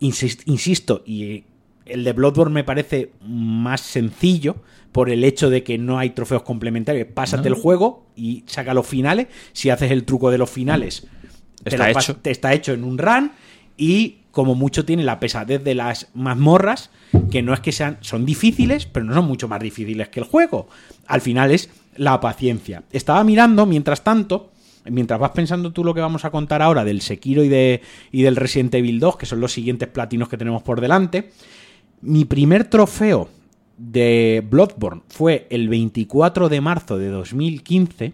Insisto, 0.00 1.02
y 1.06 1.44
el 1.86 2.04
de 2.04 2.12
Bloodborne 2.12 2.54
me 2.54 2.64
parece 2.64 3.12
más 3.20 3.80
sencillo 3.80 4.56
por 4.92 5.10
el 5.10 5.24
hecho 5.24 5.50
de 5.50 5.62
que 5.62 5.78
no 5.78 5.98
hay 5.98 6.10
trofeos 6.10 6.42
complementarios. 6.42 7.08
Pásate 7.12 7.48
el 7.48 7.54
juego 7.54 8.06
y 8.16 8.44
saca 8.46 8.74
los 8.74 8.86
finales. 8.86 9.28
Si 9.52 9.70
haces 9.70 9.90
el 9.90 10.04
truco 10.04 10.30
de 10.30 10.38
los 10.38 10.50
finales, 10.50 11.06
está, 11.64 11.90
hecho. 11.90 12.16
te 12.16 12.30
está 12.30 12.52
hecho 12.52 12.72
en 12.72 12.84
un 12.84 12.98
run. 12.98 13.32
Y 13.76 14.18
como 14.30 14.54
mucho 14.54 14.84
tiene 14.84 15.04
la 15.04 15.20
pesadez 15.20 15.62
de 15.64 15.74
las 15.74 16.08
mazmorras, 16.14 16.90
que 17.30 17.42
no 17.42 17.54
es 17.54 17.60
que 17.60 17.72
sean, 17.72 17.98
son 18.00 18.24
difíciles, 18.24 18.86
pero 18.86 19.06
no 19.06 19.14
son 19.14 19.26
mucho 19.26 19.48
más 19.48 19.60
difíciles 19.60 20.08
que 20.08 20.20
el 20.20 20.26
juego. 20.26 20.68
Al 21.06 21.20
final 21.20 21.50
es 21.50 21.70
la 21.96 22.20
paciencia. 22.20 22.82
Estaba 22.92 23.24
mirando, 23.24 23.66
mientras 23.66 24.04
tanto, 24.04 24.50
mientras 24.84 25.18
vas 25.18 25.30
pensando 25.30 25.72
tú 25.72 25.84
lo 25.84 25.94
que 25.94 26.00
vamos 26.00 26.24
a 26.24 26.30
contar 26.30 26.62
ahora 26.62 26.84
del 26.84 27.00
Sekiro 27.00 27.42
y, 27.42 27.48
de, 27.48 27.82
y 28.12 28.22
del 28.22 28.36
Resident 28.36 28.74
Evil 28.74 29.00
2, 29.00 29.16
que 29.16 29.26
son 29.26 29.40
los 29.40 29.52
siguientes 29.52 29.88
platinos 29.88 30.28
que 30.28 30.36
tenemos 30.36 30.62
por 30.62 30.80
delante, 30.80 31.30
mi 32.02 32.24
primer 32.24 32.64
trofeo 32.64 33.28
de 33.80 34.44
Bloodborne 34.48 35.02
fue 35.08 35.46
el 35.48 35.70
24 35.70 36.50
de 36.50 36.60
marzo 36.60 36.98
de 36.98 37.08
2015 37.08 38.12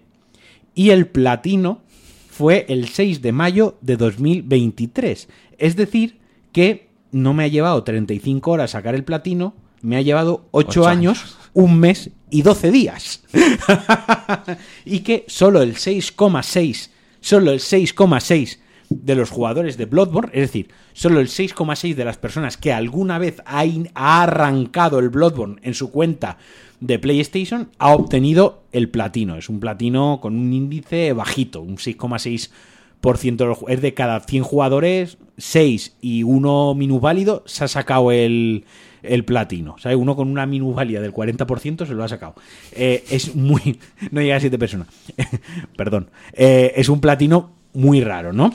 y 0.74 0.90
el 0.90 1.09
platino 1.09 1.83
fue 2.31 2.66
el 2.68 2.88
6 2.88 3.20
de 3.20 3.33
mayo 3.33 3.76
de 3.81 3.96
2023. 3.96 5.29
Es 5.59 5.74
decir, 5.74 6.18
que 6.52 6.88
no 7.11 7.35
me 7.35 7.44
ha 7.44 7.48
llevado 7.48 7.83
35 7.83 8.50
horas 8.50 8.70
sacar 8.70 8.94
el 8.94 9.05
platino, 9.05 9.55
me 9.83 9.96
ha 9.96 10.02
llevado 10.02 10.46
8, 10.52 10.87
años, 10.87 11.37
un 11.52 11.81
mes 11.81 12.11
y 12.31 12.42
12 12.42 12.70
días. 12.70 13.24
y 14.85 15.00
que 15.00 15.24
solo 15.26 15.62
el 15.62 15.74
6,6, 15.74 16.90
solo 17.20 17.50
el 17.50 17.59
6,6 17.59 18.59
de 18.90 19.14
los 19.14 19.31
jugadores 19.31 19.77
de 19.77 19.87
Bloodborne, 19.87 20.31
es 20.33 20.42
decir, 20.42 20.68
solo 20.92 21.20
el 21.20 21.29
6,6 21.29 21.94
de 21.94 22.05
las 22.05 22.18
personas 22.18 22.57
que 22.57 22.72
alguna 22.72 23.18
vez 23.18 23.42
ha, 23.44 23.64
ha, 23.94 24.22
arrancado 24.22 24.99
el 24.99 25.11
Bloodborne 25.11 25.61
en 25.62 25.75
su 25.75 25.90
cuenta 25.90 26.38
de 26.81 26.99
PlayStation 26.99 27.70
ha 27.79 27.94
obtenido 27.94 28.62
el 28.72 28.88
platino. 28.88 29.37
Es 29.37 29.49
un 29.49 29.61
platino 29.61 30.18
con 30.20 30.37
un 30.37 30.53
índice 30.53 31.12
bajito, 31.12 31.61
un 31.62 31.77
6,6% 31.77 33.64
es 33.68 33.83
de 33.83 33.94
cada 33.94 34.20
100 34.20 34.42
jugadores, 34.42 35.18
6 35.38 35.96
y 36.01 36.22
uno 36.22 36.75
minusválido 36.75 37.42
se 37.46 37.64
ha 37.64 37.68
sacado 37.68 38.12
el, 38.12 38.64
el 39.03 39.25
platino. 39.25 39.77
¿sabes? 39.79 39.96
Uno 39.96 40.16
con 40.16 40.29
una 40.29 40.46
minusvalía 40.46 41.01
del 41.01 41.12
40% 41.12 41.87
se 41.87 41.94
lo 41.94 42.05
ha 42.05 42.09
sacado. 42.09 42.35
Eh, 42.72 43.05
es 43.11 43.35
muy... 43.35 43.79
No 44.11 44.20
llega 44.20 44.37
a 44.37 44.40
7 44.40 44.59
personas. 44.59 44.88
Perdón. 45.77 46.11
Eh, 46.33 46.72
es 46.77 46.88
un 46.88 47.01
platino 47.01 47.56
muy 47.77 48.01
raro, 48.01 48.33
¿no? 48.33 48.53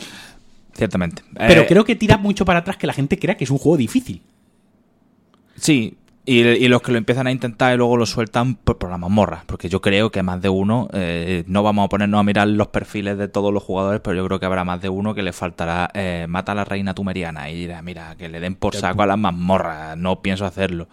Ciertamente. 0.74 1.24
Pero 1.36 1.62
eh, 1.62 1.66
creo 1.68 1.86
que 1.86 1.96
tira 1.96 2.18
mucho 2.18 2.46
para 2.46 2.60
atrás 2.60 2.78
que 2.78 2.88
la 2.88 2.94
gente 2.94 3.20
crea 3.20 3.38
que 3.38 3.44
es 3.44 3.52
un 3.52 3.58
juego 3.58 3.78
difícil. 3.78 4.22
Sí, 5.56 5.98
y, 6.26 6.68
los 6.68 6.82
que 6.82 6.92
lo 6.92 6.98
empiezan 6.98 7.28
a 7.28 7.32
intentar 7.32 7.74
y 7.74 7.78
luego 7.78 7.98
lo 7.98 8.06
sueltan 8.06 8.56
por, 8.56 8.78
por 8.78 8.90
la 8.90 8.98
mazmorra. 8.98 9.44
Porque 9.48 9.70
yo 9.70 9.82
creo 9.82 10.12
que 10.12 10.24
más 10.24 10.42
de 10.42 10.50
uno, 10.50 10.88
eh, 10.94 11.44
no 11.48 11.64
vamos 11.64 11.86
a 11.86 11.90
ponernos 11.90 12.20
a 12.20 12.24
mirar 12.24 12.48
los 12.48 12.68
perfiles 12.68 13.18
de 13.18 13.28
todos 13.28 13.54
los 13.54 13.64
jugadores, 13.64 14.02
pero 14.02 14.16
yo 14.16 14.26
creo 14.26 14.40
que 14.40 14.46
habrá 14.46 14.64
más 14.64 14.82
de 14.82 14.90
uno 14.90 15.14
que 15.16 15.24
le 15.24 15.34
faltará 15.34 15.90
eh, 15.94 16.26
mata 16.30 16.52
a 16.52 16.56
la 16.56 16.64
reina 16.64 16.94
tumeriana 16.94 17.50
y 17.50 17.56
dirá, 17.56 17.82
mira, 17.82 18.16
que 18.16 18.30
le 18.30 18.40
den 18.40 18.56
por 18.56 18.76
saco 18.76 19.02
a 19.02 19.08
las 19.08 19.18
mazmorras, 19.18 19.98
no 19.98 20.22
pienso 20.22 20.46
hacerlo. 20.46 20.88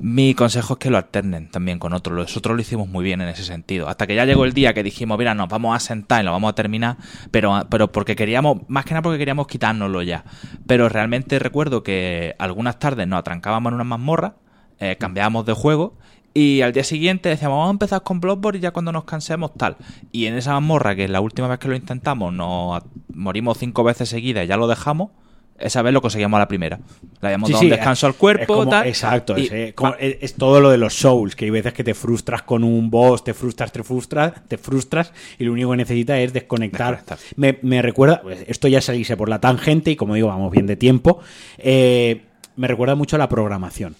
Mi 0.00 0.32
consejo 0.34 0.74
es 0.74 0.78
que 0.78 0.90
lo 0.90 0.96
alternen 0.96 1.50
también 1.50 1.80
con 1.80 1.92
otro. 1.92 2.14
Nosotros 2.14 2.54
lo 2.54 2.62
hicimos 2.62 2.88
muy 2.88 3.04
bien 3.04 3.20
en 3.20 3.28
ese 3.28 3.42
sentido. 3.42 3.88
Hasta 3.88 4.06
que 4.06 4.14
ya 4.14 4.24
llegó 4.24 4.44
el 4.44 4.52
día 4.52 4.72
que 4.72 4.84
dijimos, 4.84 5.18
mira, 5.18 5.34
nos 5.34 5.48
vamos 5.48 5.74
a 5.74 5.80
sentar 5.80 6.22
y 6.22 6.24
lo 6.24 6.30
vamos 6.30 6.50
a 6.50 6.54
terminar, 6.54 6.98
pero, 7.32 7.66
pero 7.68 7.90
porque 7.90 8.14
queríamos, 8.14 8.58
más 8.68 8.84
que 8.84 8.92
nada 8.92 9.02
porque 9.02 9.18
queríamos 9.18 9.48
quitárnoslo 9.48 10.02
ya. 10.02 10.24
Pero 10.68 10.88
realmente 10.88 11.40
recuerdo 11.40 11.82
que 11.82 12.36
algunas 12.38 12.78
tardes 12.78 13.08
nos 13.08 13.18
atrancábamos 13.18 13.70
en 13.70 13.74
una 13.74 13.84
mazmorra, 13.84 14.36
eh, 14.78 14.96
cambiábamos 15.00 15.44
de 15.46 15.54
juego 15.54 15.98
y 16.32 16.60
al 16.60 16.72
día 16.72 16.84
siguiente 16.84 17.28
decíamos, 17.28 17.56
vamos 17.56 17.70
a 17.70 17.72
empezar 17.72 18.02
con 18.04 18.20
Bloodborne 18.20 18.58
y 18.58 18.62
ya 18.62 18.70
cuando 18.70 18.92
nos 18.92 19.02
cansemos 19.02 19.54
tal. 19.54 19.76
Y 20.12 20.26
en 20.26 20.34
esa 20.34 20.52
mazmorra, 20.52 20.94
que 20.94 21.08
la 21.08 21.20
última 21.20 21.48
vez 21.48 21.58
que 21.58 21.66
lo 21.66 21.74
intentamos 21.74 22.32
nos 22.32 22.84
morimos 23.12 23.58
cinco 23.58 23.82
veces 23.82 24.08
seguidas 24.08 24.44
y 24.44 24.46
ya 24.46 24.56
lo 24.56 24.68
dejamos, 24.68 25.10
esa 25.58 25.82
vez 25.82 25.92
lo 25.92 26.00
conseguíamos 26.00 26.36
a 26.38 26.40
la 26.40 26.48
primera. 26.48 26.78
Le 27.20 27.28
habíamos 27.28 27.50
dado 27.50 27.62
un 27.62 27.70
descanso 27.70 28.06
al 28.06 28.14
cuerpo. 28.14 28.64
exacto, 28.84 29.34
es, 29.36 30.34
todo 30.34 30.60
lo 30.60 30.70
de 30.70 30.78
los 30.78 30.94
souls, 30.94 31.34
que 31.34 31.46
hay 31.46 31.50
veces 31.50 31.72
que 31.72 31.84
te 31.84 31.94
frustras 31.94 32.42
con 32.42 32.64
un 32.64 32.90
boss, 32.90 33.24
te 33.24 33.34
frustras, 33.34 33.72
te 33.72 33.82
frustras, 33.82 34.32
te 34.46 34.58
frustras 34.58 35.12
y 35.38 35.44
lo 35.44 35.52
único 35.52 35.70
que 35.70 35.76
necesitas 35.78 36.18
es 36.18 36.32
desconectar. 36.32 37.02
Me, 37.36 37.82
recuerda, 37.82 38.20
pues, 38.22 38.44
esto 38.46 38.68
ya 38.68 38.80
salirse 38.80 39.16
por 39.16 39.28
la 39.28 39.40
tangente 39.40 39.90
y 39.90 39.96
como 39.96 40.14
digo, 40.14 40.28
vamos 40.28 40.50
bien 40.50 40.66
de 40.66 40.76
tiempo, 40.76 41.20
eh, 41.58 42.22
me 42.56 42.68
recuerda 42.68 42.94
mucho 42.94 43.16
a 43.16 43.18
la 43.18 43.28
programación. 43.28 43.96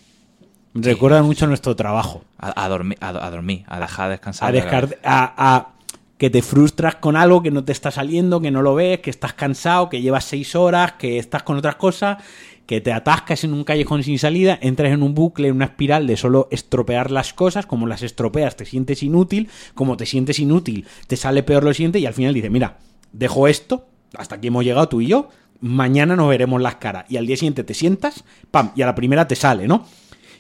Me 0.74 0.82
recuerda 0.82 1.22
mucho 1.22 1.46
a 1.46 1.48
nuestro 1.48 1.74
trabajo. 1.74 2.22
A, 2.38 2.68
dormir, 2.68 2.98
a, 3.00 3.30
dormir, 3.30 3.64
a 3.66 3.80
dejar 3.80 4.06
de 4.06 4.12
descansar. 4.12 4.54
A, 5.02 5.56
a 5.56 5.77
que 6.18 6.30
te 6.30 6.42
frustras 6.42 6.96
con 6.96 7.16
algo 7.16 7.42
que 7.42 7.50
no 7.50 7.64
te 7.64 7.72
está 7.72 7.90
saliendo, 7.90 8.40
que 8.40 8.50
no 8.50 8.60
lo 8.60 8.74
ves, 8.74 8.98
que 9.00 9.10
estás 9.10 9.32
cansado, 9.34 9.88
que 9.88 10.02
llevas 10.02 10.24
seis 10.24 10.54
horas, 10.56 10.94
que 10.94 11.18
estás 11.18 11.44
con 11.44 11.56
otras 11.56 11.76
cosas, 11.76 12.18
que 12.66 12.80
te 12.80 12.92
atascas 12.92 13.44
en 13.44 13.54
un 13.54 13.64
callejón 13.64 14.02
sin 14.02 14.18
salida, 14.18 14.58
entras 14.60 14.92
en 14.92 15.02
un 15.02 15.14
bucle, 15.14 15.48
en 15.48 15.54
una 15.54 15.66
espiral 15.66 16.06
de 16.06 16.16
solo 16.16 16.48
estropear 16.50 17.10
las 17.10 17.32
cosas, 17.32 17.66
como 17.66 17.86
las 17.86 18.02
estropeas 18.02 18.56
te 18.56 18.66
sientes 18.66 19.02
inútil, 19.02 19.48
como 19.74 19.96
te 19.96 20.04
sientes 20.04 20.38
inútil 20.38 20.86
te 21.06 21.16
sale 21.16 21.42
peor 21.42 21.64
lo 21.64 21.72
siguiente 21.72 22.00
y 22.00 22.06
al 22.06 22.14
final 22.14 22.34
dices, 22.34 22.50
mira, 22.50 22.78
dejo 23.12 23.48
esto, 23.48 23.86
hasta 24.14 24.34
aquí 24.34 24.48
hemos 24.48 24.64
llegado 24.64 24.88
tú 24.88 25.00
y 25.00 25.06
yo, 25.06 25.30
mañana 25.60 26.16
nos 26.16 26.28
veremos 26.28 26.60
las 26.60 26.76
caras 26.76 27.06
y 27.08 27.16
al 27.16 27.26
día 27.26 27.36
siguiente 27.36 27.64
te 27.64 27.74
sientas, 27.74 28.24
pam, 28.50 28.72
y 28.74 28.82
a 28.82 28.86
la 28.86 28.94
primera 28.94 29.28
te 29.28 29.36
sale, 29.36 29.66
¿no? 29.68 29.86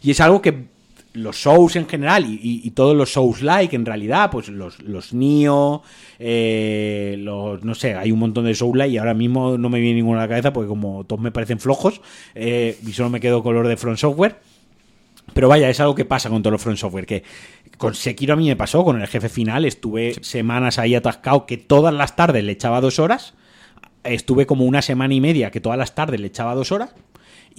Y 0.02 0.10
es 0.10 0.20
algo 0.20 0.42
que 0.42 0.66
los 1.14 1.36
shows 1.36 1.76
en 1.76 1.88
general 1.88 2.26
y, 2.28 2.70
todos 2.70 2.96
los 2.96 3.10
shows 3.10 3.42
like 3.42 3.74
en 3.74 3.84
realidad, 3.84 4.30
pues 4.30 4.48
los, 4.48 4.80
los 4.82 5.12
Nio, 5.12 5.82
eh, 6.18 7.16
los, 7.18 7.64
no 7.64 7.74
sé, 7.74 7.94
hay 7.94 8.12
un 8.12 8.18
montón 8.18 8.44
de 8.44 8.54
shows 8.54 8.76
like 8.76 8.92
y 8.92 8.98
ahora 8.98 9.14
mismo 9.14 9.58
no 9.58 9.68
me 9.68 9.80
viene 9.80 9.96
ninguno 9.96 10.18
a 10.18 10.22
la 10.22 10.28
cabeza 10.28 10.52
porque 10.52 10.68
como 10.68 11.04
todos 11.04 11.20
me 11.20 11.32
parecen 11.32 11.58
flojos 11.58 12.00
eh, 12.34 12.78
y 12.86 12.92
solo 12.92 13.10
me 13.10 13.20
quedo 13.20 13.42
color 13.42 13.66
de 13.68 13.76
Front 13.76 13.98
Software. 13.98 14.36
Pero 15.34 15.48
vaya, 15.48 15.68
es 15.68 15.78
algo 15.80 15.94
que 15.94 16.04
pasa 16.06 16.30
con 16.30 16.42
todos 16.42 16.52
los 16.52 16.62
Front 16.62 16.78
Software, 16.78 17.04
que 17.04 17.22
con 17.76 17.94
Sekiro 17.94 18.32
a 18.32 18.36
mí 18.36 18.48
me 18.48 18.56
pasó, 18.56 18.82
con 18.84 19.00
el 19.00 19.06
jefe 19.06 19.28
final, 19.28 19.64
estuve 19.66 20.14
semanas 20.22 20.78
ahí 20.78 20.94
atascado 20.94 21.44
que 21.44 21.58
todas 21.58 21.92
las 21.92 22.16
tardes 22.16 22.42
le 22.44 22.52
echaba 22.52 22.80
dos 22.80 22.98
horas, 22.98 23.34
estuve 24.04 24.46
como 24.46 24.64
una 24.64 24.80
semana 24.80 25.12
y 25.12 25.20
media 25.20 25.50
que 25.50 25.60
todas 25.60 25.78
las 25.78 25.94
tardes 25.94 26.20
le 26.20 26.28
echaba 26.28 26.54
dos 26.54 26.72
horas 26.72 26.94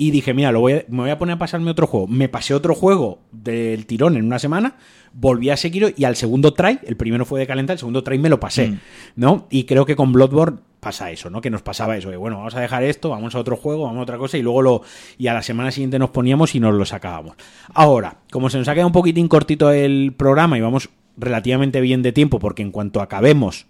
Y 0.01 0.12
dije, 0.12 0.33
mira, 0.33 0.53
lo 0.53 0.62
voy 0.62 0.73
a- 0.73 0.85
me 0.88 0.99
voy 1.01 1.09
a 1.09 1.17
poner 1.19 1.35
a 1.35 1.39
pasarme 1.39 1.69
otro 1.71 1.85
juego. 1.85 2.07
Me 2.07 2.29
pasé 2.29 2.53
otro 2.53 2.73
juego 2.73 3.19
del 3.33 3.85
tirón 3.85 4.15
en 4.15 4.23
una 4.25 4.39
semana, 4.39 4.77
volví 5.12 5.49
a 5.49 5.57
Sekiro 5.57 5.89
y 5.93 6.05
al 6.05 6.15
segundo 6.15 6.53
try, 6.53 6.79
el 6.85 6.95
primero 6.95 7.25
fue 7.25 7.41
de 7.41 7.45
calentar, 7.47 7.73
el 7.73 7.79
segundo 7.79 8.01
try 8.01 8.17
me 8.17 8.29
lo 8.29 8.39
pasé, 8.39 8.69
Mm. 8.69 8.79
¿no? 9.17 9.47
Y 9.49 9.65
creo 9.65 9.85
que 9.85 9.97
con 9.97 10.13
Bloodborne 10.13 10.59
pasa 10.79 11.12
eso, 11.12 11.29
¿no? 11.29 11.41
Que 11.41 11.49
nos 11.49 11.63
pasaba 11.63 11.97
eso, 11.97 12.09
de, 12.09 12.15
bueno, 12.15 12.38
vamos 12.38 12.55
a 12.55 12.62
dejar 12.62 12.83
esto, 12.83 13.09
vamos 13.09 13.35
a 13.35 13.39
otro 13.39 13.57
juego, 13.57 13.83
vamos 13.83 13.99
a 13.99 14.03
otra 14.03 14.17
cosa 14.17 14.38
y 14.38 14.41
luego 14.41 14.62
lo 14.62 14.81
y 15.17 15.27
a 15.27 15.33
la 15.33 15.41
semana 15.41 15.69
siguiente 15.71 15.99
nos 15.99 16.12
poníamos 16.12 16.55
y 16.55 16.62
nos 16.62 16.73
lo 16.73 16.85
sacábamos. 16.85 17.35
Ahora, 17.73 18.19
como 18.31 18.49
se 18.49 18.57
nos 18.57 18.69
ha 18.69 18.73
quedado 18.73 18.88
un 18.88 18.93
poquitín 18.93 19.27
cortito 19.27 19.69
el 19.71 20.13
programa 20.15 20.57
y 20.57 20.62
vamos 20.62 20.89
relativamente 21.17 21.81
bien 21.81 22.03
de 22.03 22.13
tiempo 22.13 22.39
porque 22.39 22.62
en 22.62 22.71
cuanto 22.71 23.01
acabemos 23.01 23.65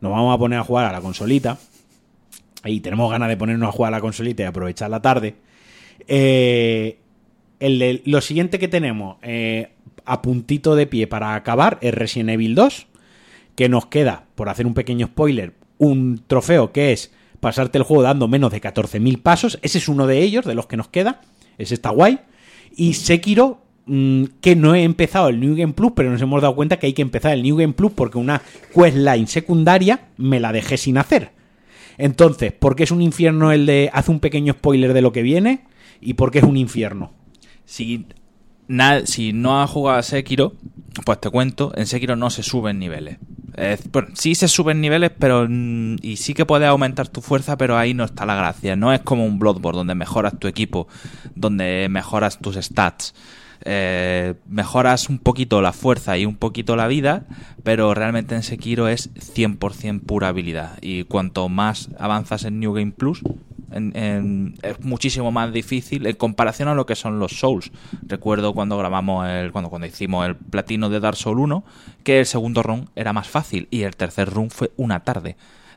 nos 0.00 0.10
vamos 0.10 0.34
a 0.34 0.38
poner 0.38 0.58
a 0.58 0.64
jugar 0.64 0.86
a 0.86 0.90
la 0.92 1.00
consolita 1.00 1.58
y 2.64 2.80
tenemos 2.80 3.10
ganas 3.10 3.28
de 3.28 3.36
ponernos 3.36 3.68
a 3.68 3.72
jugar 3.72 3.92
a 3.92 3.96
la 3.98 4.00
consolita 4.00 4.42
y 4.42 4.46
aprovechar 4.46 4.90
la 4.90 5.00
tarde. 5.02 5.34
Eh, 6.06 6.98
el 7.60 7.78
de- 7.78 8.02
lo 8.04 8.20
siguiente 8.20 8.58
que 8.58 8.68
tenemos 8.68 9.16
eh, 9.22 9.70
a 10.04 10.20
puntito 10.22 10.74
de 10.76 10.86
pie 10.86 11.06
para 11.06 11.34
acabar 11.34 11.78
es 11.80 11.94
Resident 11.94 12.30
Evil 12.30 12.54
2, 12.54 12.86
que 13.54 13.68
nos 13.68 13.86
queda, 13.86 14.24
por 14.34 14.48
hacer 14.48 14.66
un 14.66 14.74
pequeño 14.74 15.06
spoiler, 15.06 15.54
un 15.78 16.22
trofeo 16.26 16.72
que 16.72 16.92
es 16.92 17.12
pasarte 17.40 17.78
el 17.78 17.84
juego 17.84 18.02
dando 18.02 18.28
menos 18.28 18.50
de 18.52 18.60
14.000 18.60 19.22
pasos. 19.22 19.58
Ese 19.62 19.78
es 19.78 19.88
uno 19.88 20.06
de 20.06 20.18
ellos, 20.22 20.44
de 20.44 20.54
los 20.54 20.66
que 20.66 20.76
nos 20.76 20.88
queda. 20.88 21.20
Ese 21.58 21.74
está 21.74 21.90
guay. 21.90 22.18
Y 22.76 22.94
Sekiro, 22.94 23.60
mm, 23.86 24.24
que 24.40 24.56
no 24.56 24.74
he 24.74 24.82
empezado 24.82 25.28
el 25.28 25.38
New 25.40 25.54
Game 25.56 25.72
Plus, 25.74 25.92
pero 25.94 26.10
nos 26.10 26.20
hemos 26.22 26.42
dado 26.42 26.54
cuenta 26.56 26.78
que 26.78 26.86
hay 26.86 26.92
que 26.94 27.02
empezar 27.02 27.32
el 27.32 27.42
New 27.42 27.56
Game 27.56 27.74
Plus 27.74 27.92
porque 27.92 28.18
una 28.18 28.42
questline 28.74 29.26
secundaria 29.26 30.08
me 30.16 30.40
la 30.40 30.52
dejé 30.52 30.76
sin 30.76 30.98
hacer. 30.98 31.30
Entonces, 31.98 32.52
¿por 32.52 32.76
qué 32.76 32.84
es 32.84 32.90
un 32.90 33.02
infierno 33.02 33.52
el 33.52 33.66
de 33.66 33.90
hace 33.92 34.10
un 34.10 34.20
pequeño 34.20 34.54
spoiler 34.54 34.92
de 34.92 35.02
lo 35.02 35.12
que 35.12 35.22
viene? 35.22 35.64
¿Y 36.00 36.14
por 36.14 36.30
qué 36.30 36.38
es 36.38 36.44
un 36.44 36.56
infierno? 36.56 37.12
Si, 37.64 38.06
na- 38.68 39.06
si 39.06 39.32
no 39.32 39.62
has 39.62 39.70
jugado 39.70 39.98
a 39.98 40.02
Sekiro, 40.02 40.54
pues 41.04 41.20
te 41.20 41.30
cuento, 41.30 41.72
en 41.76 41.86
Sekiro 41.86 42.16
no 42.16 42.30
se 42.30 42.42
suben 42.42 42.78
niveles. 42.78 43.18
Es- 43.56 43.90
bueno, 43.90 44.08
sí 44.14 44.34
se 44.34 44.48
suben 44.48 44.80
niveles, 44.80 45.12
pero 45.18 45.46
mm, 45.48 45.96
y 46.02 46.16
sí 46.16 46.34
que 46.34 46.44
puedes 46.46 46.68
aumentar 46.68 47.08
tu 47.08 47.20
fuerza, 47.20 47.56
pero 47.56 47.78
ahí 47.78 47.94
no 47.94 48.04
está 48.04 48.26
la 48.26 48.34
gracia. 48.34 48.74
No 48.76 48.92
es 48.92 49.00
como 49.00 49.24
un 49.24 49.38
Bloodborne 49.38 49.78
donde 49.78 49.94
mejoras 49.94 50.38
tu 50.38 50.48
equipo, 50.48 50.88
donde 51.34 51.86
mejoras 51.90 52.38
tus 52.38 52.56
stats. 52.56 53.14
Eh, 53.66 54.34
mejoras 54.46 55.08
un 55.08 55.18
poquito 55.18 55.62
la 55.62 55.72
fuerza 55.72 56.18
y 56.18 56.26
un 56.26 56.36
poquito 56.36 56.76
la 56.76 56.86
vida, 56.86 57.24
pero 57.62 57.94
realmente 57.94 58.34
en 58.34 58.42
Sekiro 58.42 58.88
es 58.88 59.10
100% 59.14 60.00
pura 60.02 60.28
habilidad. 60.28 60.76
Y 60.82 61.04
cuanto 61.04 61.48
más 61.48 61.88
avanzas 61.98 62.44
en 62.44 62.60
New 62.60 62.74
Game 62.74 62.92
Plus, 62.92 63.22
en- 63.72 64.54
es 64.62 64.80
muchísimo 64.84 65.32
más 65.32 65.52
difícil 65.52 66.06
en 66.06 66.14
comparación 66.16 66.68
a 66.68 66.74
lo 66.74 66.86
que 66.86 66.94
son 66.94 67.18
los 67.18 67.32
Souls. 67.40 67.72
Recuerdo 68.06 68.52
cuando 68.54 68.76
grabamos 68.78 69.26
el, 69.28 69.50
cuando, 69.50 69.70
cuando 69.70 69.86
hicimos 69.86 70.26
el 70.26 70.36
platino 70.36 70.90
de 70.90 71.00
Dark 71.00 71.16
Souls 71.16 71.40
1, 71.40 71.64
que 72.04 72.20
el 72.20 72.26
segundo 72.26 72.62
run 72.62 72.90
era 72.94 73.12
más 73.12 73.28
fácil 73.28 73.66
y 73.70 73.82
el 73.82 73.96
tercer 73.96 74.28
run 74.30 74.50
fue 74.50 74.70
una 74.76 75.00
tarde. 75.00 75.36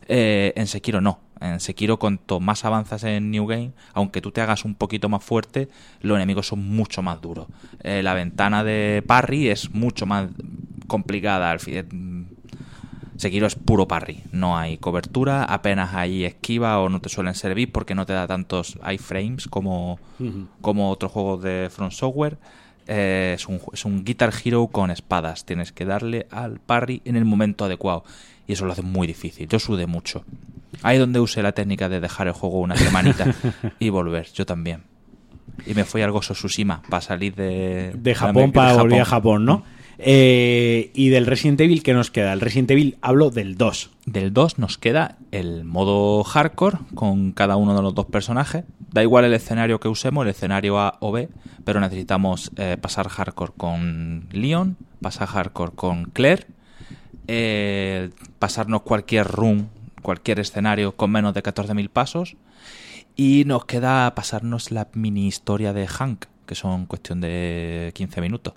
Eh, 0.09 0.53
en 0.55 0.67
Sekiro 0.67 1.01
no. 1.01 1.19
En 1.39 1.59
Sekiro, 1.59 1.97
cuanto 1.97 2.39
más 2.39 2.65
avanzas 2.65 3.03
en 3.03 3.31
New 3.31 3.45
Game, 3.45 3.71
aunque 3.93 4.21
tú 4.21 4.31
te 4.31 4.41
hagas 4.41 4.65
un 4.65 4.75
poquito 4.75 5.09
más 5.09 5.23
fuerte, 5.23 5.69
los 6.01 6.15
enemigos 6.15 6.47
son 6.47 6.67
mucho 6.67 7.01
más 7.01 7.21
duros. 7.21 7.47
Eh, 7.83 8.01
la 8.03 8.13
ventana 8.13 8.63
de 8.63 9.03
parry 9.05 9.49
es 9.49 9.73
mucho 9.73 10.05
más 10.05 10.29
complicada. 10.87 11.51
Al 11.51 11.59
fin, 11.59 12.27
Sekiro 13.17 13.47
es 13.47 13.55
puro 13.55 13.87
parry, 13.87 14.21
no 14.31 14.57
hay 14.57 14.77
cobertura, 14.77 15.43
apenas 15.43 15.95
hay 15.95 16.23
esquiva 16.23 16.79
o 16.79 16.87
no 16.87 17.01
te 17.01 17.09
suelen 17.09 17.33
servir 17.33 17.71
porque 17.71 17.95
no 17.95 18.05
te 18.05 18.13
da 18.13 18.27
tantos 18.27 18.77
iframes 18.91 19.47
como, 19.47 19.99
como 20.61 20.91
otros 20.91 21.11
juegos 21.11 21.41
de 21.41 21.69
From 21.71 21.89
Software. 21.89 22.37
Eh, 22.85 23.33
es, 23.35 23.47
un, 23.47 23.59
es 23.73 23.85
un 23.85 24.05
Guitar 24.05 24.31
Hero 24.45 24.67
con 24.67 24.91
espadas, 24.91 25.45
tienes 25.45 25.71
que 25.71 25.83
darle 25.83 26.27
al 26.29 26.59
parry 26.59 27.01
en 27.05 27.15
el 27.15 27.25
momento 27.25 27.65
adecuado 27.65 28.03
y 28.47 28.53
eso 28.53 28.65
lo 28.65 28.71
hace 28.71 28.83
muy 28.83 29.07
difícil. 29.07 29.47
Yo 29.47 29.57
sudé 29.57 29.87
mucho. 29.87 30.23
Ahí 30.83 30.97
donde 30.97 31.19
usé 31.19 31.41
la 31.41 31.51
técnica 31.51 31.89
de 31.89 31.99
dejar 31.99 32.27
el 32.27 32.33
juego 32.33 32.59
una 32.59 32.75
semanita 32.75 33.33
y 33.79 33.89
volver, 33.89 34.27
yo 34.33 34.45
también. 34.45 34.83
Y 35.65 35.73
me 35.73 35.85
fui 35.85 36.01
al 36.01 36.11
Gozo 36.11 36.33
Tsushima 36.33 36.81
para 36.89 37.01
salir 37.01 37.35
de, 37.35 37.93
de 37.95 38.15
Japón 38.15 38.51
para 38.51 38.73
volver 38.73 39.01
a 39.01 39.05
Japón, 39.05 39.45
¿no? 39.45 39.63
Eh, 39.99 40.91
y 40.93 41.09
del 41.09 41.25
Resident 41.25 41.59
Evil, 41.59 41.81
¿qué 41.81 41.93
nos 41.93 42.11
queda? 42.11 42.33
El 42.33 42.41
Resident 42.41 42.71
Evil 42.71 42.97
hablo 43.01 43.31
del 43.31 43.57
2. 43.57 43.89
Del 44.05 44.31
2 44.31 44.59
nos 44.59 44.77
queda 44.77 45.17
el 45.31 45.63
modo 45.63 46.23
hardcore 46.23 46.77
con 46.93 47.31
cada 47.31 47.55
uno 47.55 47.75
de 47.75 47.81
los 47.81 47.95
dos 47.95 48.05
personajes. 48.05 48.63
Da 48.91 49.01
igual 49.01 49.25
el 49.25 49.33
escenario 49.33 49.79
que 49.79 49.87
usemos, 49.87 50.23
el 50.23 50.31
escenario 50.31 50.79
A 50.79 50.97
o 50.99 51.11
B, 51.11 51.29
pero 51.65 51.79
necesitamos 51.79 52.51
eh, 52.57 52.77
pasar 52.79 53.09
hardcore 53.09 53.53
con 53.57 54.27
Leon, 54.31 54.77
pasar 55.01 55.27
hardcore 55.27 55.71
con 55.75 56.05
Claire, 56.05 56.45
eh, 57.27 58.11
pasarnos 58.39 58.83
cualquier 58.83 59.27
room, 59.27 59.67
cualquier 60.07 60.39
escenario 60.39 60.95
con 60.95 61.11
menos 61.11 61.33
de 61.33 61.43
14.000 61.43 61.89
pasos. 61.89 62.37
Y 63.17 63.43
nos 63.45 63.65
queda 63.65 64.15
pasarnos 64.15 64.71
la 64.71 64.87
mini 64.93 65.27
historia 65.27 65.73
de 65.73 65.85
Hank, 65.85 66.27
que 66.45 66.55
son 66.55 66.85
cuestión 66.85 67.19
de 67.19 67.91
15 67.93 68.21
minutos. 68.21 68.53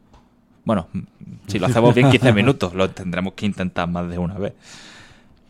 Bueno, 0.65 0.87
si 1.49 1.59
lo 1.59 1.67
hacemos 1.67 1.93
bien 1.93 2.09
15 2.09 2.33
minutos, 2.41 2.73
lo 2.75 2.89
tendremos 2.91 3.33
que 3.33 3.47
intentar 3.47 3.89
más 3.89 4.09
de 4.09 4.19
una 4.19 4.39
vez. 4.39 4.53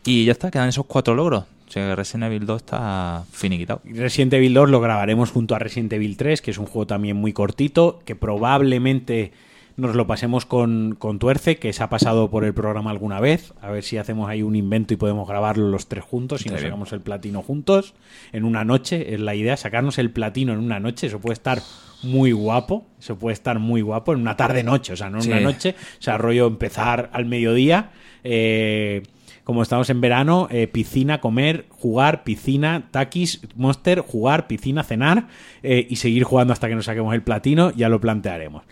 Y 0.03 0.25
ya 0.25 0.31
está, 0.31 0.49
quedan 0.49 0.69
esos 0.69 0.87
cuatro 0.87 1.13
logros. 1.13 1.43
O 1.67 1.71
sea, 1.71 1.89
que 1.89 1.95
Resident 1.95 2.31
Evil 2.31 2.47
2 2.47 2.57
está 2.57 3.23
finiquitado. 3.31 3.81
Resident 3.85 4.33
Evil 4.33 4.55
2 4.55 4.71
lo 4.71 4.81
grabaremos 4.81 5.29
junto 5.29 5.53
a 5.53 5.59
Resident 5.59 5.93
Evil 5.93 6.17
3, 6.17 6.41
que 6.41 6.49
es 6.49 6.57
un 6.57 6.65
juego 6.65 6.87
también 6.87 7.15
muy 7.15 7.31
cortito, 7.31 8.01
que 8.05 8.15
probablemente 8.15 9.33
nos 9.77 9.95
lo 9.95 10.07
pasemos 10.07 10.45
con, 10.45 10.95
con 10.97 11.19
Tuerce, 11.19 11.57
que 11.57 11.73
se 11.73 11.81
ha 11.83 11.89
pasado 11.89 12.29
por 12.29 12.43
el 12.43 12.53
programa 12.53 12.91
alguna 12.91 13.19
vez. 13.19 13.53
A 13.61 13.69
ver 13.71 13.83
si 13.83 13.97
hacemos 13.97 14.29
ahí 14.29 14.41
un 14.43 14.55
invento 14.55 14.93
y 14.93 14.97
podemos 14.97 15.27
grabarlo 15.27 15.69
los 15.69 15.87
tres 15.87 16.03
juntos 16.03 16.45
y 16.45 16.49
nos 16.49 16.61
sacamos 16.61 16.91
el 16.93 17.01
platino 17.01 17.41
juntos 17.41 17.93
en 18.31 18.43
una 18.43 18.63
noche. 18.63 19.13
Es 19.13 19.19
la 19.19 19.35
idea, 19.35 19.57
sacarnos 19.57 19.97
el 19.97 20.11
platino 20.11 20.53
en 20.53 20.59
una 20.59 20.79
noche. 20.79 21.07
Eso 21.07 21.19
puede 21.19 21.33
estar 21.33 21.59
muy 22.03 22.31
guapo. 22.31 22.85
Eso 22.99 23.17
puede 23.17 23.33
estar 23.33 23.59
muy 23.59 23.81
guapo 23.81 24.13
en 24.13 24.21
una 24.21 24.35
tarde-noche, 24.37 24.93
o 24.93 24.95
sea, 24.95 25.09
no 25.09 25.17
en 25.17 25.23
Sí. 25.23 25.31
una 25.31 25.41
noche. 25.41 25.75
O 25.99 26.01
sea, 26.01 26.17
rollo 26.17 26.47
empezar 26.47 27.09
al 27.13 27.25
mediodía. 27.25 27.91
Eh, 28.23 29.03
como 29.43 29.63
estamos 29.63 29.89
en 29.89 29.99
verano, 30.01 30.47
eh, 30.51 30.67
piscina, 30.67 31.19
comer, 31.19 31.65
jugar, 31.69 32.23
piscina, 32.23 32.87
taquis, 32.91 33.41
monster, 33.55 33.99
jugar, 33.99 34.45
piscina, 34.47 34.83
cenar 34.83 35.27
eh, 35.63 35.87
y 35.89 35.95
seguir 35.97 36.23
jugando 36.23 36.53
hasta 36.53 36.69
que 36.69 36.75
nos 36.75 36.85
saquemos 36.85 37.13
el 37.15 37.23
platino, 37.23 37.71
ya 37.71 37.89
lo 37.89 37.99
plantearemos. 37.99 38.63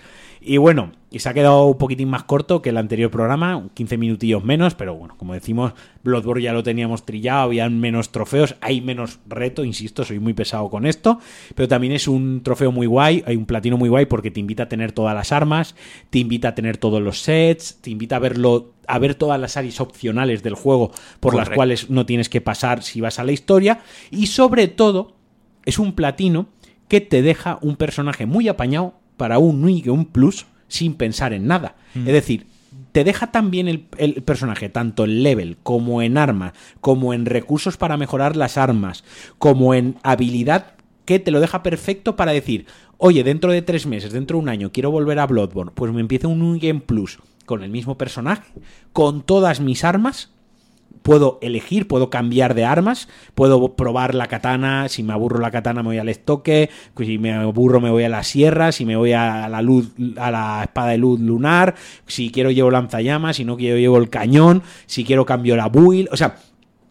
Y 0.42 0.58
bueno, 0.58 0.94
y 1.12 1.20
se 1.20 1.30
ha 1.30 1.34
quedado 1.34 1.66
un 1.66 1.78
poquitín 1.78 2.10
más 2.10 2.24
corto 2.24 2.62
que 2.62 2.70
el 2.70 2.78
anterior 2.78 3.12
programa, 3.12 3.68
15 3.74 3.98
minutillos 3.98 4.44
menos, 4.44 4.76
pero 4.76 4.96
bueno, 4.96 5.16
como 5.18 5.34
decimos, 5.34 5.74
Bloodborne 6.04 6.44
ya 6.44 6.54
lo 6.54 6.64
teníamos 6.64 7.06
trillado, 7.06 7.42
había 7.42 7.68
menos 7.70 8.12
trofeos, 8.12 8.56
hay 8.62 8.80
menos 8.80 9.20
reto, 9.28 9.66
insisto, 9.66 10.06
soy 10.06 10.20
muy 10.20 10.34
pesado 10.34 10.70
con 10.70 10.86
esto, 10.86 11.20
pero 11.56 11.68
también 11.68 11.94
es 11.94 12.08
un 12.08 12.42
trofeo 12.44 12.72
muy 12.72 12.88
guay, 12.88 13.24
hay 13.26 13.36
un 13.36 13.46
platino 13.46 13.78
muy 13.78 13.90
guay 13.90 14.06
porque 14.06 14.32
te 14.32 14.40
invita 14.40 14.64
a 14.64 14.70
tener 14.70 14.92
todas 14.92 15.16
las 15.16 15.32
armas, 15.32 15.76
te 16.10 16.20
invita 16.20 16.50
a 16.50 16.56
tener 16.56 16.78
todos 16.78 17.02
los 17.02 17.22
sets, 17.22 17.82
te 17.82 17.90
invita 17.90 18.18
a 18.18 18.20
verlo 18.20 18.74
a 18.88 18.98
ver 18.98 19.16
todas 19.16 19.40
las 19.40 19.58
áreas 19.58 19.80
opcionales 19.82 20.42
del 20.42 20.56
juego 20.56 20.92
por 21.20 21.36
las 21.36 21.50
cuales 21.50 21.90
no 21.90 22.06
tienes 22.06 22.30
que 22.30 22.42
pasar 22.42 22.82
si 22.82 23.02
vas 23.02 23.20
a 23.20 23.24
la 23.24 23.32
historia 23.32 23.82
y 24.10 24.28
sobre 24.28 24.68
todo 24.68 25.16
es 25.66 25.78
un 25.78 25.94
platino 25.94 26.48
que 26.88 27.00
te 27.00 27.22
deja 27.22 27.60
un 27.62 27.76
personaje 27.76 28.26
muy 28.26 28.48
apañado 28.48 28.96
para 29.20 29.38
un 29.38 29.62
New 29.62 29.82
Game 29.84 30.08
Plus 30.12 30.48
sin 30.70 30.96
pensar 30.96 31.34
en 31.34 31.46
nada. 31.46 31.76
Es 31.94 32.14
decir, 32.14 32.48
te 32.94 33.04
deja 33.04 33.32
también 33.32 33.68
el, 33.68 33.86
el 33.98 34.24
personaje, 34.24 34.70
tanto 34.70 35.04
en 35.04 35.22
level 35.22 35.58
como 35.62 36.02
en 36.02 36.18
arma, 36.18 36.54
como 36.82 37.14
en 37.14 37.26
recursos 37.26 37.78
para 37.78 37.98
mejorar 37.98 38.36
las 38.36 38.58
armas, 38.58 39.04
como 39.38 39.74
en 39.74 39.98
habilidad, 40.04 40.74
que 41.06 41.20
te 41.20 41.32
lo 41.32 41.40
deja 41.42 41.64
perfecto 41.64 42.16
para 42.16 42.32
decir, 42.32 42.66
oye, 42.98 43.24
dentro 43.24 43.52
de 43.52 43.62
tres 43.62 43.86
meses, 43.86 44.14
dentro 44.14 44.38
de 44.38 44.44
un 44.44 44.50
año, 44.50 44.72
quiero 44.72 44.90
volver 44.90 45.20
a 45.20 45.28
Bloodborne, 45.28 45.74
pues 45.76 45.92
me 45.92 46.02
empieza 46.02 46.28
un 46.28 46.58
Game 46.58 46.80
Plus 46.82 47.20
con 47.46 47.64
el 47.64 47.72
mismo 47.72 47.98
personaje, 47.98 48.54
con 48.94 49.24
todas 49.24 49.60
mis 49.60 49.84
armas, 49.84 50.32
puedo 51.02 51.40
elegir, 51.42 51.88
puedo 51.88 52.10
cambiar 52.10 52.54
de 52.54 52.66
armas, 52.66 53.08
puedo 53.36 53.76
probar 53.76 54.16
la 54.16 54.28
katana, 54.28 54.90
si 54.90 55.04
me 55.04 55.14
aburro 55.14 55.40
la 55.40 55.52
katana 55.52 55.82
me 55.82 55.90
voy 55.90 55.98
al 55.98 56.10
estoque, 56.10 56.70
si 56.98 57.18
me 57.18 57.34
aburro 57.34 57.82
me 57.82 57.90
voy 57.90 58.04
a 58.04 58.10
la 58.10 58.24
sierra, 58.24 58.72
si 58.72 58.86
me 58.86 58.96
voy 58.96 59.14
a 59.14 59.50
la 59.50 59.62
luz 59.62 59.92
a 60.18 60.32
la 60.32 60.62
espada 60.64 60.90
de 60.90 60.98
luz 60.98 61.20
lunar, 61.20 61.76
si 62.08 62.32
quiero 62.32 62.52
llevo 62.52 62.72
lanzallamas, 62.72 63.38
si 63.38 63.46
no 63.46 63.58
quiero 63.58 63.78
llevo 63.78 63.98
el 63.98 64.10
cañón, 64.10 64.64
si 64.86 65.04
quiero 65.04 65.26
cambio 65.26 65.56
la 65.56 65.70
build, 65.70 66.10
o 66.12 66.18
sea, 66.18 66.36